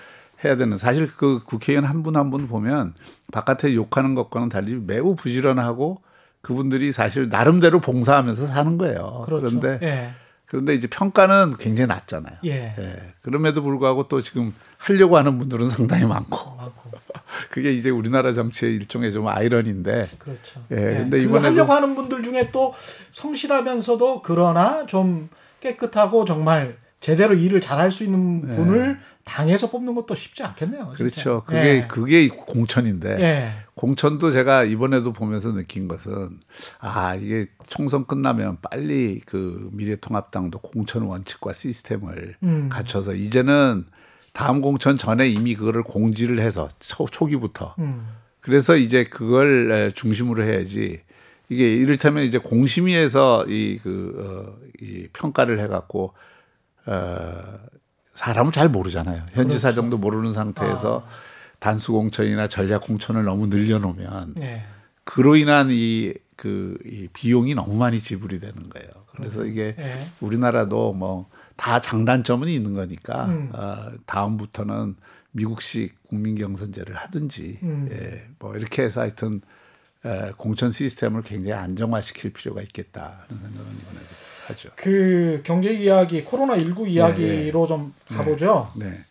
[0.45, 2.95] 해야 되는 사실 그 국회의원 한 분 한 분 보면
[3.33, 6.01] 바깥에 욕하는 것과는 달리 매우 부지런하고
[6.43, 9.23] 그분들이 사실 나름대로 봉사하면서 사는 거예요.
[9.25, 9.47] 그렇죠.
[9.61, 10.11] 그런데 예.
[10.51, 12.39] 그런데 이제 평가는 굉장히 낮잖아요.
[12.45, 12.75] 예.
[12.77, 13.03] 예.
[13.23, 16.59] 그럼에도 불구하고 또 지금 하려고 하는 분들은 상당히 많고.
[17.51, 20.03] 그게 이제 우리나라 정치의 일종의 좀 아이러니인데.
[20.19, 20.61] 그렇죠.
[20.73, 20.77] 예.
[20.77, 20.99] 예.
[20.99, 22.75] 근데 이번에 하려고 하는 분들 중에 또
[23.13, 25.29] 성실하면서도 그러나 좀
[25.61, 28.57] 깨끗하고 정말 제대로 일을 잘할 수 있는 예.
[28.57, 30.95] 분을 당에서 뽑는 것도 쉽지 않겠네요.
[30.97, 30.97] 진짜.
[30.97, 31.45] 그렇죠.
[31.47, 31.87] 그게 예.
[31.87, 33.53] 그게 공천인데 예.
[33.81, 36.39] 공천도 제가 이번에도 보면서 느낀 것은
[36.81, 42.69] 아 이게 총선 끝나면 빨리 그 미래통합당도 공천 원칙과 시스템을 음.
[42.71, 43.87] 갖춰서 이제는
[44.35, 48.07] 다음 공천 전에 이미 그거를 공지를 해서 초, 초기부터 음.
[48.41, 51.01] 그래서 이제 그걸 중심으로 해야지
[51.49, 56.13] 이게 이를테면 이제 공심위에서 이그 어, 이 평가를 해갖고
[56.85, 57.59] 어
[58.13, 59.21] 사람을 잘 모르잖아요.
[59.21, 59.59] 현지 그렇죠.
[59.59, 61.30] 사정도 모르는 상태에서 아.
[61.61, 64.65] 단수 공천이나 전략 공천을 너무 늘려놓으면 네.
[65.05, 68.89] 그로 인한 이 그 이 비용이 너무 많이 지불이 되는 거예요.
[69.15, 70.09] 그래서 이게 네.
[70.21, 71.27] 우리나라도 뭐
[71.61, 73.51] 다 장단점은 있는 거니까 음.
[73.53, 74.97] 어, 다음부터는
[75.33, 77.89] 미국식 국민 경선제를 하든지 음.
[77.93, 79.43] 예, 뭐 이렇게 해서 하여튼
[80.07, 83.99] 에, 공천 시스템을 굉장히 안정화시킬 필요가 있겠다는 생각은 이번에
[84.49, 84.71] 하죠.
[84.77, 87.67] 그 경제 이야기, 코로나 19 이야기로 네, 네.
[87.69, 88.73] 좀 가보죠.
[88.77, 89.05] 네.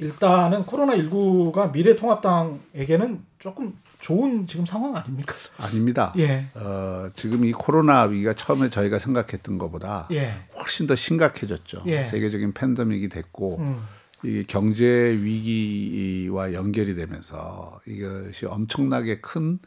[0.00, 0.06] 네.
[0.06, 5.34] 일단은 코로나 19가 미래통합당에게는 조금 좋은 지금 상황 아닙니까?
[5.58, 6.12] 아닙니다.
[6.18, 6.46] 예.
[6.54, 10.34] 어, 지금 이 코로나 위기가 처음에 저희가 생각했던 것보다 예.
[10.56, 11.82] 훨씬 더 심각해졌죠.
[11.86, 12.04] 예.
[12.06, 13.80] 세계적인 팬데믹이 됐고 음.
[14.24, 19.58] 이 경제 위기와 연결이 되면서 이것이 엄청나게 큰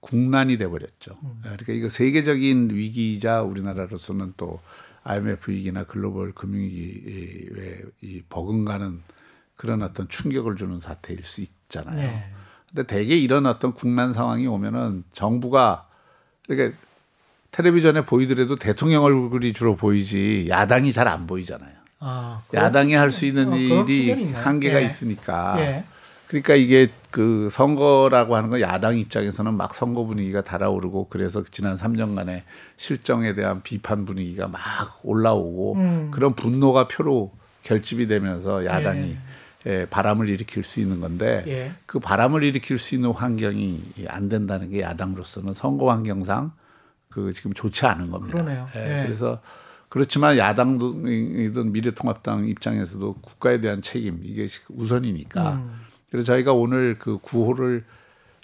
[0.00, 1.16] 국난이 돼버렸죠.
[1.22, 1.40] 음.
[1.42, 4.60] 그러니까 이거 세계적인 위기이자 우리나라로서는 또
[5.04, 9.00] IMF 위기나 글로벌 금융위기에 이 버금가는
[9.56, 11.96] 그런 어떤 충격을 주는 사태일 수 있잖아요.
[11.96, 12.30] 네.
[12.68, 15.86] 근데 대개 이런 어떤 국난 상황이 오면은 정부가
[16.46, 16.76] 그러니까
[17.52, 21.74] 텔레비전에 보이더라도 대통령 얼굴이 주로 보이지 야당이 잘 안 보이잖아요.
[22.00, 24.86] 아, 야당이 할 수 있는 어, 일이 한계가 예.
[24.86, 25.56] 있으니까.
[25.60, 25.84] 예.
[26.28, 32.42] 그러니까 이게 그 선거라고 하는 건 야당 입장에서는 막 선거 분위기가 달아오르고 그래서 지난 3년간의
[32.76, 34.60] 실정에 대한 비판 분위기가 막
[35.04, 36.10] 올라오고 음.
[36.10, 39.16] 그런 분노가 표로 결집이 되면서 야당이 예.
[39.66, 41.72] 예, 바람을 일으킬 수 있는 건데 예.
[41.86, 46.52] 그 바람을 일으킬 수 있는 환경이 안 된다는 게 야당으로서는 선거 환경상
[47.08, 48.32] 그 지금 좋지 않은 겁니다.
[48.38, 48.68] 그러네요.
[48.76, 49.04] 예, 예.
[49.04, 49.40] 그래서
[49.88, 55.54] 그렇지만 야당이든 미래통합당 입장에서도 국가에 대한 책임 이게 우선이니까.
[55.54, 55.80] 음.
[56.10, 57.84] 그래서 저희가 오늘 그 구호를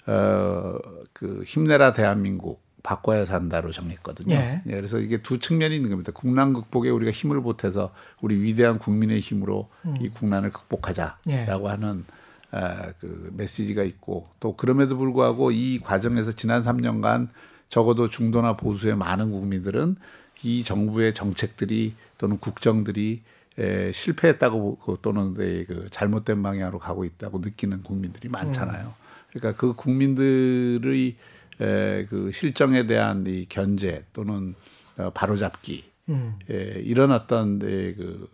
[0.05, 4.35] 어그 힘내라 대한민국 바꿔야 산다로 정했거든요.
[4.35, 4.61] 예.
[4.67, 4.71] 예.
[4.71, 6.11] 그래서 이게 두 측면이 있는 겁니다.
[6.13, 9.95] 국난 극복에 우리가 힘을 보태서 우리 위대한 국민의 힘으로 음.
[10.01, 11.69] 이 국난을 극복하자라고 예.
[11.69, 12.03] 하는
[12.51, 17.29] 어, 그 메시지가 있고 또 그럼에도 불구하고 이 과정에서 지난 3년간
[17.69, 19.95] 적어도 중도나 보수의 많은 국민들은
[20.43, 23.23] 이 정부의 정책들이 또는 국정들이
[23.57, 28.87] 에, 실패했다고 그 또는 에, 그 잘못된 방향으로 가고 있다고 느끼는 국민들이 많잖아요.
[28.87, 29.03] 음.
[29.31, 31.15] 그러니까 그 국민들의
[31.61, 34.55] 에, 그 실정에 대한 이 견제 또는
[34.97, 36.37] 어, 바로잡기 음.
[36.49, 38.29] 에, 이런 어떤 에, 그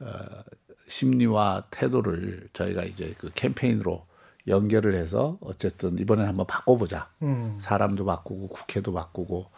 [0.00, 0.42] 어, 어,
[0.88, 4.06] 심리와 태도를 저희가 이제 그 캠페인으로
[4.46, 7.10] 연결을 해서 어쨌든 이번에 한번 바꿔보자.
[7.22, 7.58] 음.
[7.60, 9.50] 사람도 바꾸고 국회도 바꾸고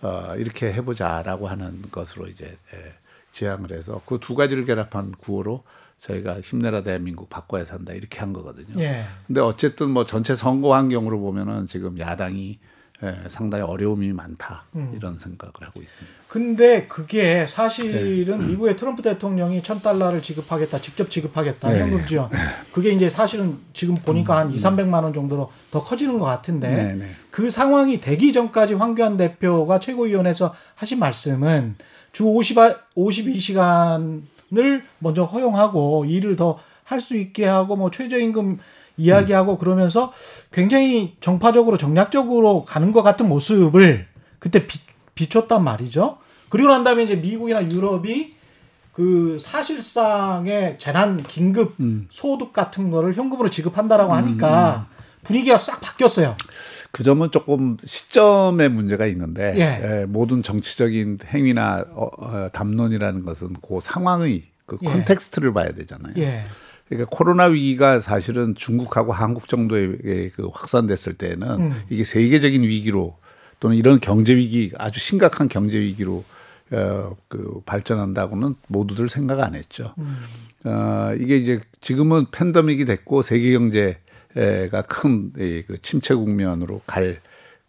[0.00, 2.94] 어, 이렇게 해보자라고 하는 것으로 이제 예,
[3.32, 5.64] 제안을 해서 그 두 가지를 결합한 구호로
[5.98, 8.80] 저희가 힘내라 대한민국 바꿔야 산다 이렇게 한 거거든요.
[8.80, 9.04] 예.
[9.26, 12.58] 근데 어쨌든 뭐 전체 선거 환경으로 보면은 지금 야당이
[13.04, 14.92] 예, 상당히 어려움이 많다 음.
[14.96, 16.16] 이런 생각을 하고 있습니다.
[16.26, 18.46] 근데 그게 사실은 네.
[18.48, 21.80] 미국의 트럼프 대통령이 천 달러를 지급하겠다, 직접 지급하겠다 네.
[21.80, 22.28] 현금 지원.
[22.30, 22.38] 네.
[22.72, 24.58] 그게 이제 사실은 지금 보니까 한 2, 음.
[24.58, 27.10] 300만 원 정도로 더 커지는 것 같은데 네, 네.
[27.30, 31.76] 그 상황이 되기 전까지 황교안 대표가 최고위원회에서 하신 말씀은
[32.10, 32.56] 주 50,
[32.96, 34.22] 52시간
[34.56, 36.58] 을 먼저 허용하고 일을 더
[36.88, 38.58] 할 수 있게 하고 뭐 최저임금
[38.96, 39.58] 이야기하고 음.
[39.58, 40.12] 그러면서
[40.50, 44.06] 굉장히 정파적으로 정략적으로 가는 것 같은 모습을
[44.38, 44.80] 그때 비,
[45.14, 46.16] 비췄단 말이죠.
[46.48, 48.30] 그리고 난 다음에 이제 미국이나 유럽이
[48.92, 52.08] 그 사실상의 재난 긴급 음.
[52.10, 54.96] 소득 같은 거를 현금으로 지급한다라고 하니까 음.
[55.24, 56.36] 분위기가 싹 바뀌었어요.
[56.90, 60.00] 그 점은 조금 시점의 문제가 있는데 예.
[60.00, 64.86] 예, 모든 정치적인 행위나 어, 어, 담론이라는 것은 그 상황의 그 예.
[64.86, 66.14] context를 봐야 되잖아요.
[66.18, 66.44] 예.
[66.88, 71.82] 그러니까 코로나 위기가 사실은 중국하고 한국 정도의 그 확산됐을 때는 음.
[71.90, 73.16] 이게 세계적인 위기로
[73.60, 76.24] 또는 이런 경제 위기 아주 심각한 경제 위기로
[76.70, 79.94] 어, 그 발전한다고는 모두들 생각 안 했죠.
[79.98, 80.16] 음.
[80.64, 83.98] 어, 이게 이제 지금은 팬데믹이 됐고 세계 경제
[84.34, 87.20] 가 큰 그 침체 국면으로 갈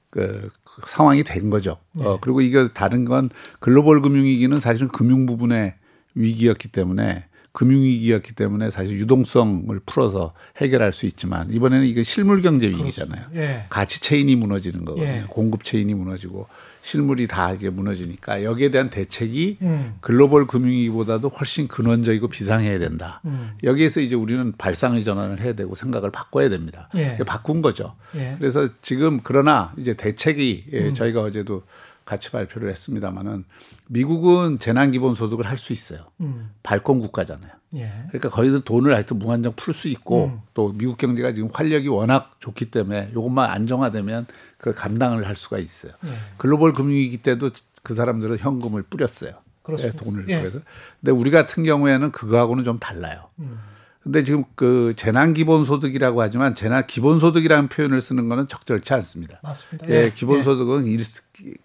[0.09, 0.49] 그,
[0.87, 1.77] 상황이 된 거죠.
[1.93, 2.05] 네.
[2.05, 5.75] 어, 그리고 이게 다른 건 글로벌 금융위기는 사실은 금융 부분의
[6.15, 13.25] 위기였기 때문에 금융위기였기 때문에 사실 유동성을 풀어서 해결할 수 있지만 이번에는 이게 실물 경제 위기잖아요.
[13.35, 13.65] 예.
[13.69, 15.07] 가치 체인이 무너지는 거거든요.
[15.09, 15.23] 예.
[15.29, 16.47] 공급 체인이 무너지고
[16.81, 19.95] 실물이 다 이게 무너지니까 여기에 대한 대책이 음.
[20.01, 23.21] 글로벌 금융위기보다도 훨씬 근원적이고 비상해야 된다.
[23.25, 23.51] 음.
[23.63, 26.89] 여기에서 이제 우리는 발상의 전환을 해야 되고 생각을 바꿔야 됩니다.
[26.95, 27.17] 예.
[27.25, 27.95] 바꾼 거죠.
[28.15, 28.35] 예.
[28.39, 30.93] 그래서 지금 그러나 이제 대책이 예, 음.
[30.93, 31.63] 저희가 어제도
[32.05, 33.43] 같이 발표를 했습니다마는
[33.87, 35.99] 미국은 재난 기본 소득을 할 수 있어요.
[36.21, 36.49] 음.
[36.63, 37.51] 발권 국가잖아요.
[37.75, 37.91] 예.
[38.07, 40.39] 그러니까 거기서 돈을 하여튼 무한정 풀 수 있고 음.
[40.55, 44.25] 또 미국 경제가 지금 활력이 워낙 좋기 때문에 이것만 안정화되면
[44.59, 45.93] 그 감당을 할 수가 있어요.
[46.05, 46.09] 예.
[46.37, 47.49] 글로벌 금융위기 때도
[47.81, 49.31] 그 사람들은 현금을 뿌렸어요.
[49.63, 49.97] 그렇습니다.
[49.97, 50.39] 예, 돈을 예.
[50.41, 50.59] 그래서.
[50.99, 53.29] 근데 우리 같은 경우에는 그거하고는 좀 달라요.
[53.39, 53.57] 음.
[54.03, 59.39] 근데 지금 그 재난 기본 소득이라고 하지만 재난 기본 소득이라는 표현을 쓰는 거는 적절치 않습니다.
[59.43, 59.89] 맞습니다.
[59.89, 60.11] 예, 예.
[60.13, 60.97] 기본 소득은 예.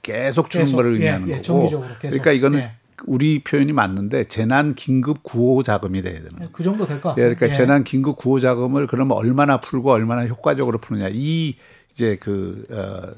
[0.02, 1.84] 계속 주는 계속, 거를 의미하는 예, 예 거고.
[2.00, 2.72] 그러니까 이거는 예.
[3.06, 6.48] 우리 표현이 맞는데 재난 긴급 구호 자금이 돼야 되는 거예요.
[6.52, 7.14] 그 정도 될까?
[7.18, 11.56] 예, 그러니까 재난 긴급 구호 자금을 그러면 얼마나 풀고 얼마나 효과적으로 푸느냐 이
[11.94, 13.14] 이제 그 어,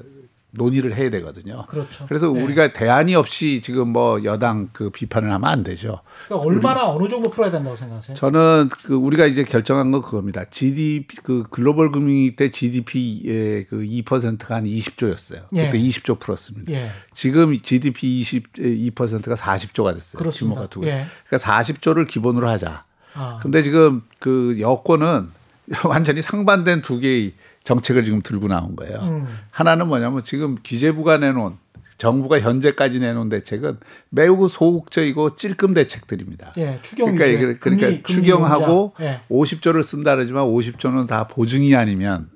[0.51, 1.65] 논의를 해야 되거든요.
[1.67, 2.05] 그렇죠.
[2.07, 2.41] 그래서 네.
[2.41, 6.01] 우리가 대안이 없이 지금 뭐 여당 그 비판을 하면 안 되죠.
[6.25, 8.15] 그러니까 얼마나 우리, 어느 정도 풀어야 된다고 생각하세요?
[8.15, 10.45] 저는 그 우리가 이제 결정한 건 그겁니다.
[10.45, 15.43] GDP 그 글로벌 금융위기 때 GDP의 그 2%가 한 20조였어요.
[15.53, 15.65] 예.
[15.65, 16.71] 그때 20조 풀었습니다.
[16.71, 16.91] 예.
[17.13, 20.17] 지금 GDP 20 2%가 40조가 됐어요.
[20.17, 20.55] 그렇습니다.
[20.55, 20.87] 규모가 두 개.
[20.87, 21.05] 예.
[21.27, 22.85] 그러니까 40조를 기본으로 하자.
[23.13, 23.37] 아.
[23.41, 25.29] 근데 지금 그 여권은
[25.85, 27.33] 완전히 상반된 두 개의
[27.67, 28.97] 정책을 지금 들고 나온 거예요.
[29.01, 29.27] 음.
[29.51, 31.57] 하나는 뭐냐면 지금 기재부가 내놓은
[31.97, 33.77] 정부가 현재까지 내놓은 대책은
[34.09, 36.53] 매우 소극적이고 찔끔 대책들입니다.
[36.59, 39.19] 예, 추경 그러니까, 그러니까 금리, 추경하고 예.
[39.29, 42.29] 50조를 쓴다 그러지만 50조는 다 보증이 아니면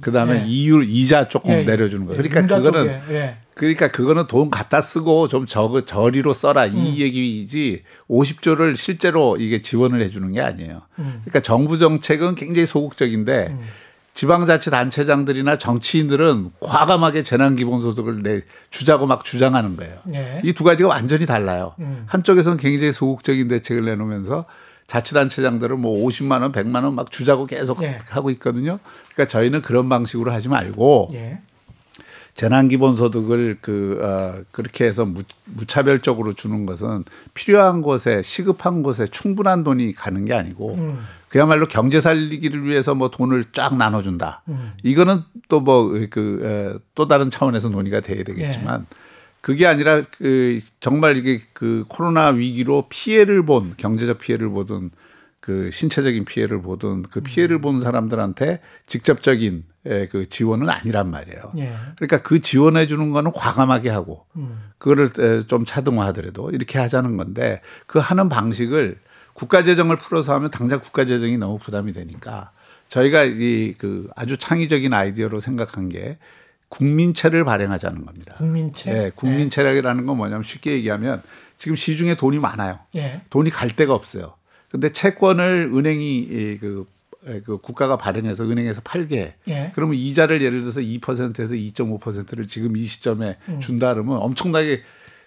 [0.00, 0.46] 그다음에 예.
[0.46, 1.64] 이율 이자 조금 예, 예.
[1.64, 2.22] 내려주는 거예요.
[2.22, 3.36] 그러니까 그거는 예.
[3.54, 6.76] 그러니까 그거는 돈 갖다 쓰고 좀 저거 저리로 써라 음.
[6.76, 10.82] 이 얘기지 50조를 실제로 이게 지원을 해주는 게 아니에요.
[11.00, 11.20] 음.
[11.24, 13.60] 그러니까 정부 정책은 굉장히 소극적인데 음.
[14.14, 19.98] 지방자치단체장들이나 정치인들은 과감하게 재난기본소득을 내 주자고 막 주장하는 거예요.
[20.04, 20.40] 네.
[20.44, 21.74] 이두 가지가 완전히 달라요.
[21.80, 22.04] 음.
[22.06, 24.44] 한쪽에서는 굉장히 소극적인 대책을 내놓으면서
[24.86, 27.98] 자치단체장들은 뭐 50만 원, 100만 원 막 주자고 계속 네.
[28.08, 28.78] 하고 있거든요.
[29.14, 31.40] 그러니까 저희는 그런 방식으로 하지 말고 네.
[32.34, 39.94] 재난기본소득을 그 어, 그렇게 해서 무, 무차별적으로 주는 것은 필요한 곳에 시급한 곳에 충분한 돈이
[39.94, 40.98] 가는 게 아니고 음.
[41.34, 44.42] 그야말로 경제 살리기를 위해서 뭐 돈을 쫙 나눠준다.
[44.46, 44.74] 음.
[44.84, 48.96] 이거는 또 뭐 그 또 다른 차원에서 논의가 돼야 되겠지만 예.
[49.40, 54.92] 그게 아니라 그 정말 이게 그 코로나 위기로 피해를 본 경제적 피해를 보든
[55.40, 59.64] 그 신체적인 피해를 보든 그 피해를 본 사람들한테 직접적인
[60.12, 61.52] 그 지원은 아니란 말이에요.
[61.58, 61.74] 예.
[61.96, 64.70] 그러니까 그 지원해 주는 거는 과감하게 하고 음.
[64.78, 65.10] 그거를
[65.48, 68.98] 좀 차등화하더라도 이렇게 하자는 건데 그 하는 방식을
[69.34, 72.50] 국가 재정을 풀어서 하면 당장 국가 재정이 너무 부담이 되니까
[72.88, 76.16] 저희가 이 그 아주 창의적인 아이디어로 생각한 게
[76.68, 78.34] 국민채를 발행하자는 겁니다.
[78.34, 78.92] 국민채.
[78.92, 81.22] 네, 국민채라는 건 뭐냐면 쉽게 얘기하면
[81.56, 82.80] 지금 시중에 돈이 많아요.
[82.96, 83.20] 예.
[83.30, 84.34] 돈이 갈 데가 없어요.
[84.70, 86.84] 근데 채권을 은행이 그,
[87.44, 89.34] 그 국가가 발행해서 은행에서 팔게.
[89.48, 89.70] 예.
[89.74, 93.60] 그러면 이자를 예를 들어서 2%에서 2.5%를 지금 이 시점에 음.
[93.60, 94.82] 준다 그러면 엄청나게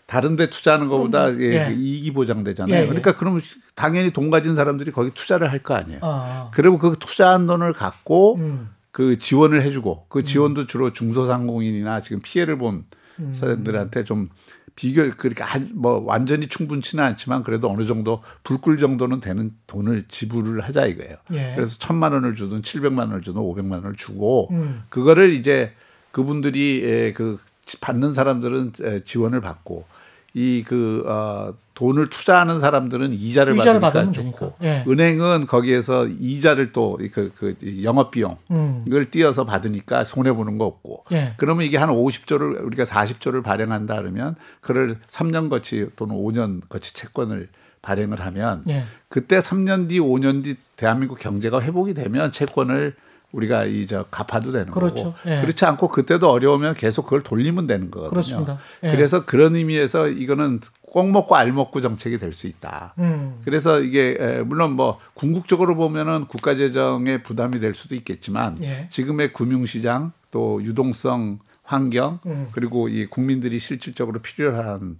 [0.07, 1.43] 다른 데 투자하는 것보다 예.
[1.43, 1.65] 예.
[1.67, 2.75] 그 이익이 보장되잖아요.
[2.75, 2.85] 예, 예.
[2.85, 3.41] 그러니까 그러면
[3.75, 5.99] 당연히 돈 가진 사람들이 거기 투자를 할 거 아니에요.
[6.01, 6.49] 아.
[6.53, 8.69] 그리고 그 투자한 돈을 갖고 음.
[8.91, 10.67] 그 지원을 해주고 그 지원도 음.
[10.67, 12.85] 주로 중소상공인이나 지금 피해를 본
[13.19, 13.33] 음.
[13.33, 14.29] 사람들한테 좀
[14.75, 20.85] 비교 그러니까 뭐 완전히 충분치는 않지만 그래도 어느 정도 불꿀 정도는 되는 돈을 지불을 하자
[20.85, 21.17] 이거예요.
[21.33, 21.53] 예.
[21.55, 24.83] 그래서 천만 원을 주든 칠백만 원을 주든 오백만 원을 주고 음.
[24.87, 25.73] 그거를 이제
[26.11, 27.39] 그분들이 그
[27.81, 28.71] 받는 사람들은
[29.03, 29.96] 지원을 받고
[30.37, 34.83] 이그 어, 돈을 투자하는 사람들은 이자를, 이자를 받으니까 좋고 예.
[34.87, 38.83] 은행은 거기에서 이자를 또그 그 영업 비용 음.
[38.85, 41.33] 이걸 띄어서 받으니까 손해 보는 거 없고 예.
[41.37, 47.49] 그러면 이게 한 50조를 우리가 40조를 발행한다 그러면 그를 3년 거치 또는 5년 거치 채권을
[47.81, 48.83] 발행을 하면 예.
[49.09, 52.93] 그때 3년 뒤 5년 뒤 대한민국 경제가 회복이 되면 채권을
[53.33, 55.13] 우리가 이저 갚아도 되는 그렇죠.
[55.13, 55.41] 거고 예.
[55.41, 58.09] 그렇지 않고 그때도 어려우면 계속 그걸 돌리면 되는 거거든요.
[58.09, 58.59] 그렇습니다.
[58.83, 58.91] 예.
[58.91, 62.93] 그래서 그런 의미에서 이거는 꼭 먹고 알 먹고 정책이 될 수 있다.
[62.99, 63.41] 음.
[63.43, 68.87] 그래서 이게 물론 뭐 궁극적으로 보면은 국가 재정에 부담이 될 수도 있겠지만 예.
[68.89, 72.47] 지금의 금융 시장 또 유동성 환경 음.
[72.53, 74.97] 그리고 이 국민들이 실질적으로 필요한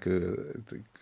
[0.00, 0.52] 그,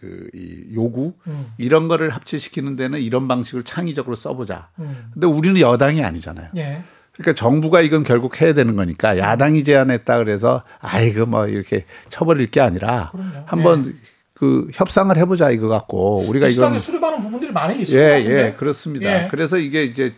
[0.01, 1.47] 그, 이 요구, 음.
[1.59, 4.69] 이런 거를 합치시키는 데는 이런 방식을 창의적으로 써보자.
[4.79, 5.11] 음.
[5.15, 6.49] 근데 우리는 여당이 아니잖아요.
[6.57, 6.83] 예.
[7.13, 12.61] 그러니까 정부가 이건 결국 해야 되는 거니까 야당이 제안했다 그래서 아이고 뭐 이렇게 쳐버릴 게
[12.61, 13.45] 아니라 그럼요.
[13.47, 13.93] 한번 예.
[14.35, 18.47] 그 협상을 해보자 이거 갖고 우리가 이건 수립하는 부분들이 많이 있을 예, 것 같은데.
[18.47, 19.25] 예, 그렇습니다.
[19.25, 19.29] 예.
[19.29, 20.15] 그래서 이게 이제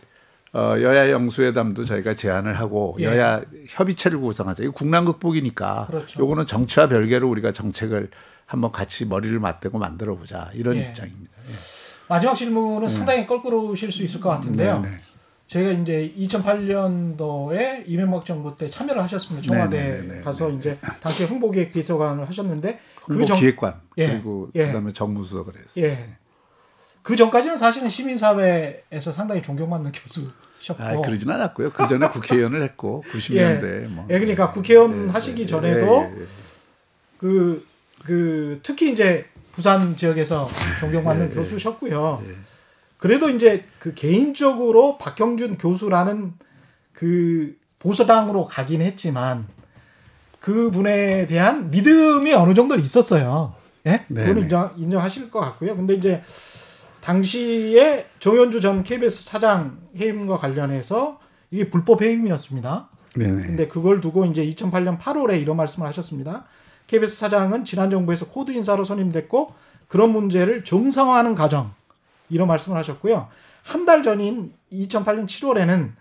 [0.53, 3.05] 어, 여야 영수회담도 저희가 제안을 하고 예.
[3.05, 4.65] 여야 협의체를 구성하자.
[4.65, 6.21] 이거 국난 극복이니까 그렇죠.
[6.21, 8.09] 요거는 정치와 별개로 우리가 정책을
[8.49, 10.81] 한번 같이 머리를 맞대고 만들어 보자 이런 예.
[10.81, 11.31] 입장입니다.
[11.51, 11.53] 예.
[12.09, 12.95] 마지막 질문은 네.
[12.95, 14.81] 상당히 껄끄러우실 수 있을 것 같은데요.
[14.81, 15.01] 네, 네.
[15.47, 19.47] 제가 이제 2008년도에 이명박 정부 때 참여를 하셨습니다.
[19.47, 20.23] 청와대 네네네네.
[20.23, 23.37] 가서 이제 당시 홍보기획 비서관을 하셨는데 그 정...
[23.37, 24.09] 기획관 예.
[24.09, 24.67] 그리고 예.
[24.67, 25.85] 그다음에 정무수석을 했어요.
[25.85, 26.17] 예.
[27.03, 30.31] 그 전까지는 사실은 시민사회에서 상당히 존경받는 교수
[30.61, 30.83] 셨고.
[30.83, 31.71] 아, 그러진 않았고요.
[31.73, 33.87] 그 전에 국회의원을 했고 90년대 예.
[33.89, 34.07] 뭐.
[34.09, 36.11] 예, 그러니까 국회의원 하시기 전에도
[37.19, 37.68] 그
[38.05, 40.49] 그 특히 이제 부산 지역에서
[40.81, 42.23] 존경받는 네, 교수셨고요.
[42.27, 42.33] 네.
[42.97, 46.35] 그래도 이제 그 개인적으로 박형준 교수라는
[46.93, 49.47] 그 보수당으로 가긴 했지만
[50.41, 53.55] 그 분에 대한 믿음이 어느 정도 있었어요.
[53.87, 54.05] 예?
[54.09, 54.23] 네?
[54.23, 55.77] 그거는 인정, 인정하실 것 같고요.
[55.77, 56.23] 근데 이제
[57.01, 62.89] 당시에 정현주 전 KBS 사장 해임과 관련해서 이게 불법 해임이었습니다.
[63.17, 63.47] 네네.
[63.47, 66.45] 근데 그걸 두고 이제 2008년 8월에 이런 말씀을 하셨습니다.
[66.89, 69.55] KBS 사장은 지난 정부에서 코드 인사로 선임됐고
[69.87, 71.73] 그런 문제를 정상화하는 과정
[72.29, 73.29] 이런 말씀을 하셨고요.
[73.63, 75.93] 한 달 전인 2008년 7월에는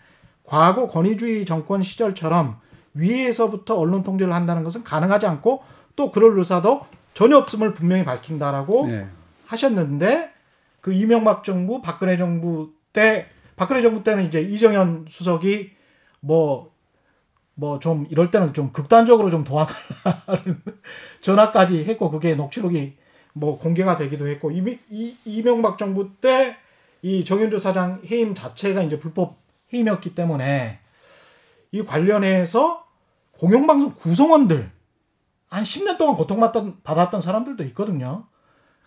[0.46, 2.60] 과거 권위주의 정권 시절처럼
[2.94, 5.64] 위에서부터 언론 통제를 한다는 것은 가능하지 않고
[5.96, 9.08] 또 그럴 의사도 전혀 없음을 분명히 밝힌다라고 네.
[9.48, 10.32] 하셨는데
[10.82, 15.72] 그 이명박 정부, 박근혜 정부 때 박근혜 정부 때는 이제 이정현 수석이
[16.22, 16.72] 뭐
[17.60, 20.62] 뭐 좀 이럴 때는 좀 극단적으로 좀 도와달라는
[21.22, 22.98] 전화까지 했고 그게 녹취록이
[23.34, 26.58] 뭐 공개가 되기도 했고 이, 이 이명박 정부 때
[27.02, 29.38] 이 정윤주 사장 해임 자체가 이제 불법
[29.72, 30.80] 해임이었기 때문에
[31.72, 32.86] 이 관련해서
[33.34, 34.72] 공영방송 구성원들
[35.50, 38.28] 한 10년 동안 고통받던 받았던 사람들도 있거든요.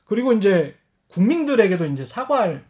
[0.04, 0.76] 그리고 이제
[1.08, 2.64] 국민들에게도 이제 사과할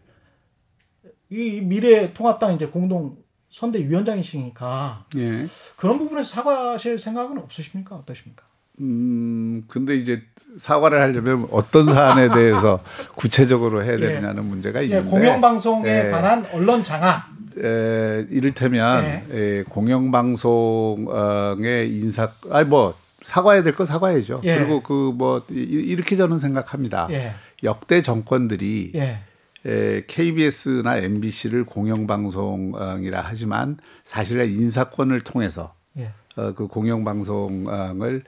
[1.30, 3.16] 이 미래 통합당 이제 공동
[3.50, 5.44] 선대 위원장이시니까 예.
[5.76, 7.96] 그런 부분에서 사과하실 생각은 없으십니까?
[7.96, 8.44] 어떠십니까?
[8.80, 10.22] 음, 근데 이제
[10.56, 12.82] 사과를 하려면 어떤 사안에 대해서
[13.16, 13.98] 구체적으로 해야 예.
[13.98, 14.48] 되느냐는 예.
[14.48, 15.06] 문제가 있는데.
[15.06, 16.10] 예, 공영방송에 예.
[16.10, 17.28] 관한 언론 장악.
[17.62, 19.24] 에, 이를테면 네.
[19.32, 24.40] 에, 공영방송의 인사 아니 뭐 사과해야 될 건 사과해야죠.
[24.44, 24.56] 예.
[24.56, 27.08] 그리고 그 뭐 이렇게 저는 생각합니다.
[27.10, 27.34] 예.
[27.62, 29.00] 역대 정권들이 예.
[29.00, 29.18] 에,
[29.62, 36.12] KBS나 MBC를 공영방송이라 하지만 사실은 인사권을 통해서 예.
[36.36, 38.24] 어, 그 공영방송을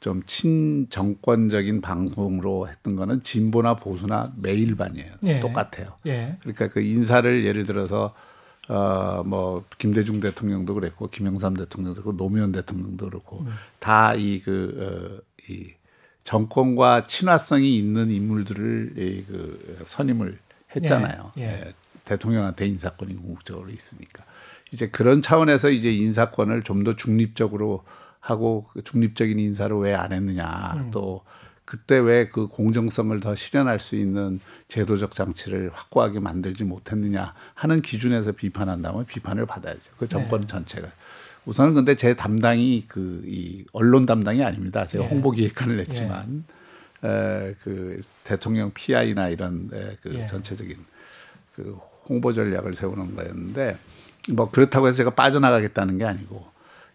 [0.00, 5.12] 좀 친정권적인 방송으로 했던 거는 진보나 보수나 매일반이에요.
[5.22, 5.40] 예.
[5.40, 5.92] 똑같아요.
[6.06, 6.36] 예.
[6.40, 8.12] 그러니까 그 인사를 예를 들어서
[8.68, 13.52] 어뭐 김대중 대통령도 그랬고 김영삼 대통령도 그렇고 노무현 대통령도 그렇고 음.
[13.78, 15.70] 다이그 어, 이
[16.24, 20.38] 정권과 친화성이 있는 인물들을 이그 선임을
[20.76, 21.32] 했잖아요.
[21.38, 21.46] 예, 예.
[21.66, 21.72] 예,
[22.04, 24.24] 대통령한테 인사권이 궁극적으로 있으니까
[24.72, 27.84] 이제 그런 차원에서 이제 인사권을 좀 더 중립적으로
[28.20, 30.90] 하고 그 중립적인 인사를 왜 안 했느냐 음.
[30.90, 31.22] 또
[31.64, 38.32] 그때 왜 그 공정성을 더 실현할 수 있는 제도적 장치를 확고하게 만들지 못했느냐 하는 기준에서
[38.32, 39.80] 비판한다면 비판을 받아야죠.
[39.96, 40.46] 그 정권 네.
[40.46, 40.88] 전체가.
[41.44, 44.86] 우선은 근데 제 담당이 그 이 언론 담당이 아닙니다.
[44.86, 45.08] 제가 예.
[45.08, 46.44] 홍보 기획관을 했지만
[47.04, 50.26] 에, 그 대통령 PI나 이런 에, 그 예.
[50.26, 50.76] 전체적인
[51.54, 51.78] 그
[52.08, 53.76] 홍보 전략을 세우는 거였는데
[54.32, 56.44] 뭐 그렇다고 해서 제가 빠져나가겠다는 게 아니고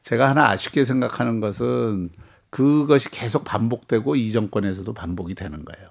[0.04, 2.10] 제가 하나 아쉽게 생각하는 것은
[2.50, 5.90] 그것이 계속 반복되고 이 정권에서도 반복이 되는 거예요.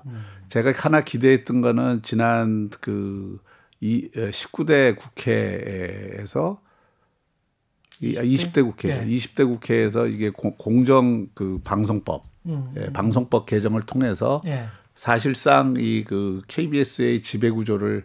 [0.49, 3.39] 제가 하나 기대했던 거는 지난 그
[3.81, 6.61] 이, 19대 국회에서
[8.01, 9.07] 이 20대 국회, 예.
[9.07, 12.73] 20대 국회에서 이게 공- 공정 그 방송법, 음.
[12.77, 14.67] 예, 방송법 개정을 통해서 예.
[14.95, 18.05] 사실상 이 그 KBS의 지배 구조를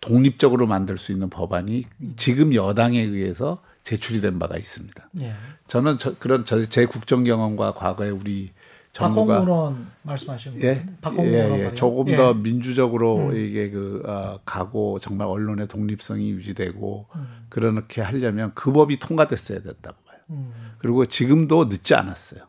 [0.00, 1.84] 독립적으로 만들 수 있는 법안이
[2.16, 5.08] 지금 여당에 의해서 제출이 된 바가 있습니다.
[5.22, 5.34] 예.
[5.68, 8.50] 저는 저, 그런 저, 제 국정 경험과 과거에 우리
[8.92, 10.66] 정부가 말씀하신 거.
[10.66, 11.68] 예, 박홍근 예, 예.
[11.70, 12.16] 조금 예.
[12.16, 13.36] 더 민주적으로 음.
[13.36, 17.46] 이게 그 어, 가고 정말 언론의 독립성이 유지되고 음.
[17.48, 20.18] 그렇게 하려면 그 법이 통과됐어야 됐다고 봐요.
[20.30, 20.52] 음.
[20.78, 22.42] 그리고 지금도 늦지 않았어요.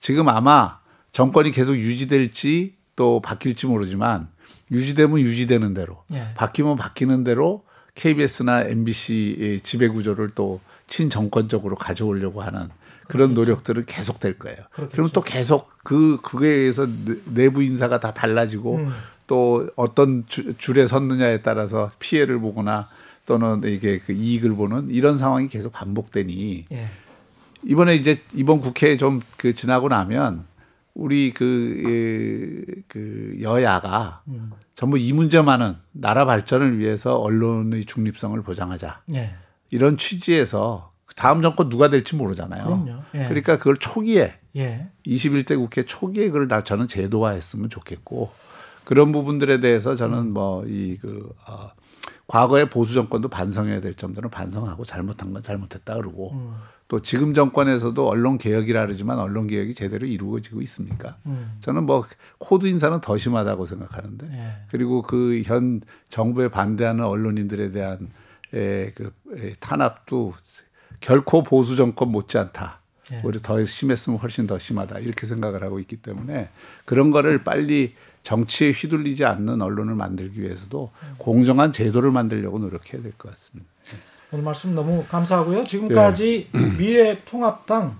[0.00, 0.80] 지금 아마
[1.12, 4.28] 정권이 계속 유지될지 또 바뀔지 모르지만
[4.70, 6.28] 유지되면 유지되는 대로 예.
[6.34, 12.68] 바뀌면 바뀌는 대로 KBS나 MBC의 지배 구조를 또 친정권적으로 가져오려고 하는
[13.08, 14.56] 그런 노력들은 계속 될 거예요.
[14.72, 14.96] 그렇겠죠.
[14.96, 18.88] 그럼 또 계속 그 그에 의해서 내- 내부 인사가 다 달라지고 음.
[19.26, 22.88] 또 어떤 주- 줄에 섰느냐에 따라서 피해를 보거나
[23.26, 26.86] 또는 이게 그 이익을 보는 이런 상황이 계속 반복되니 예.
[27.64, 30.44] 이번에 이제 이번 국회 좀그 지나고 나면
[30.94, 34.52] 우리 그, 에, 그 여야가 음.
[34.74, 39.34] 전부 이 문제만은 나라 발전을 위해서 언론의 중립성을 보장하자 예.
[39.70, 42.64] 이런 취지에서 다음 정권 누가 될지 모르잖아요.
[42.64, 43.02] 그럼요.
[43.14, 43.24] 예.
[43.24, 44.88] 그러니까 그걸 초기에 예.
[45.06, 48.30] 21대 국회 초기에 그걸 다 저는 제도화했으면 좋겠고
[48.84, 51.70] 그런 부분들에 대해서 저는 뭐이그 어,
[52.26, 56.54] 과거의 보수 정권도 반성해야 될 점들은 반성하고 잘못한 건 잘못했다 그러고 음.
[56.92, 61.16] 또 지금 정권에서도 언론 개혁이라 그러지만 언론 개혁이 제대로 이루어지고 있습니까?
[61.24, 61.56] 음.
[61.62, 62.04] 저는 뭐
[62.36, 64.52] 코드 인사는 더 심하다고 생각하는데 예.
[64.70, 65.80] 그리고 그 현
[66.10, 68.10] 정부에 반대하는 언론인들에 대한
[68.52, 70.34] 에, 그 에, 탄압도
[71.00, 72.80] 결코 보수 정권 못지않다.
[73.14, 73.22] 예.
[73.24, 76.50] 오히려 더 심했으면 훨씬 더 심하다 이렇게 생각을 하고 있기 때문에
[76.84, 83.30] 그런 거를 빨리 정치에 휘둘리지 않는 언론을 만들기 위해서도 공정한 제도를 만들려고 노력해야 될 것
[83.30, 83.70] 같습니다.
[84.32, 85.64] 오늘 말씀 너무 감사하고요.
[85.64, 86.60] 지금까지 네.
[86.78, 87.98] 미래통합당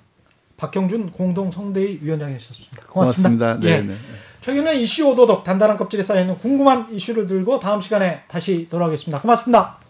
[0.57, 2.87] 박형준 공동 성대위 위원장이셨습니다.
[2.87, 3.57] 고맙습니다.
[3.57, 3.69] 고맙습니다.
[3.69, 3.81] 예.
[3.83, 3.97] 네, 네.
[4.41, 9.21] 최근에 이슈 오도독 단단한 껍질에 쌓여있는 궁금한 이슈를 들고 다음 시간에 다시 돌아오겠습니다.
[9.21, 9.82] 고맙습니다.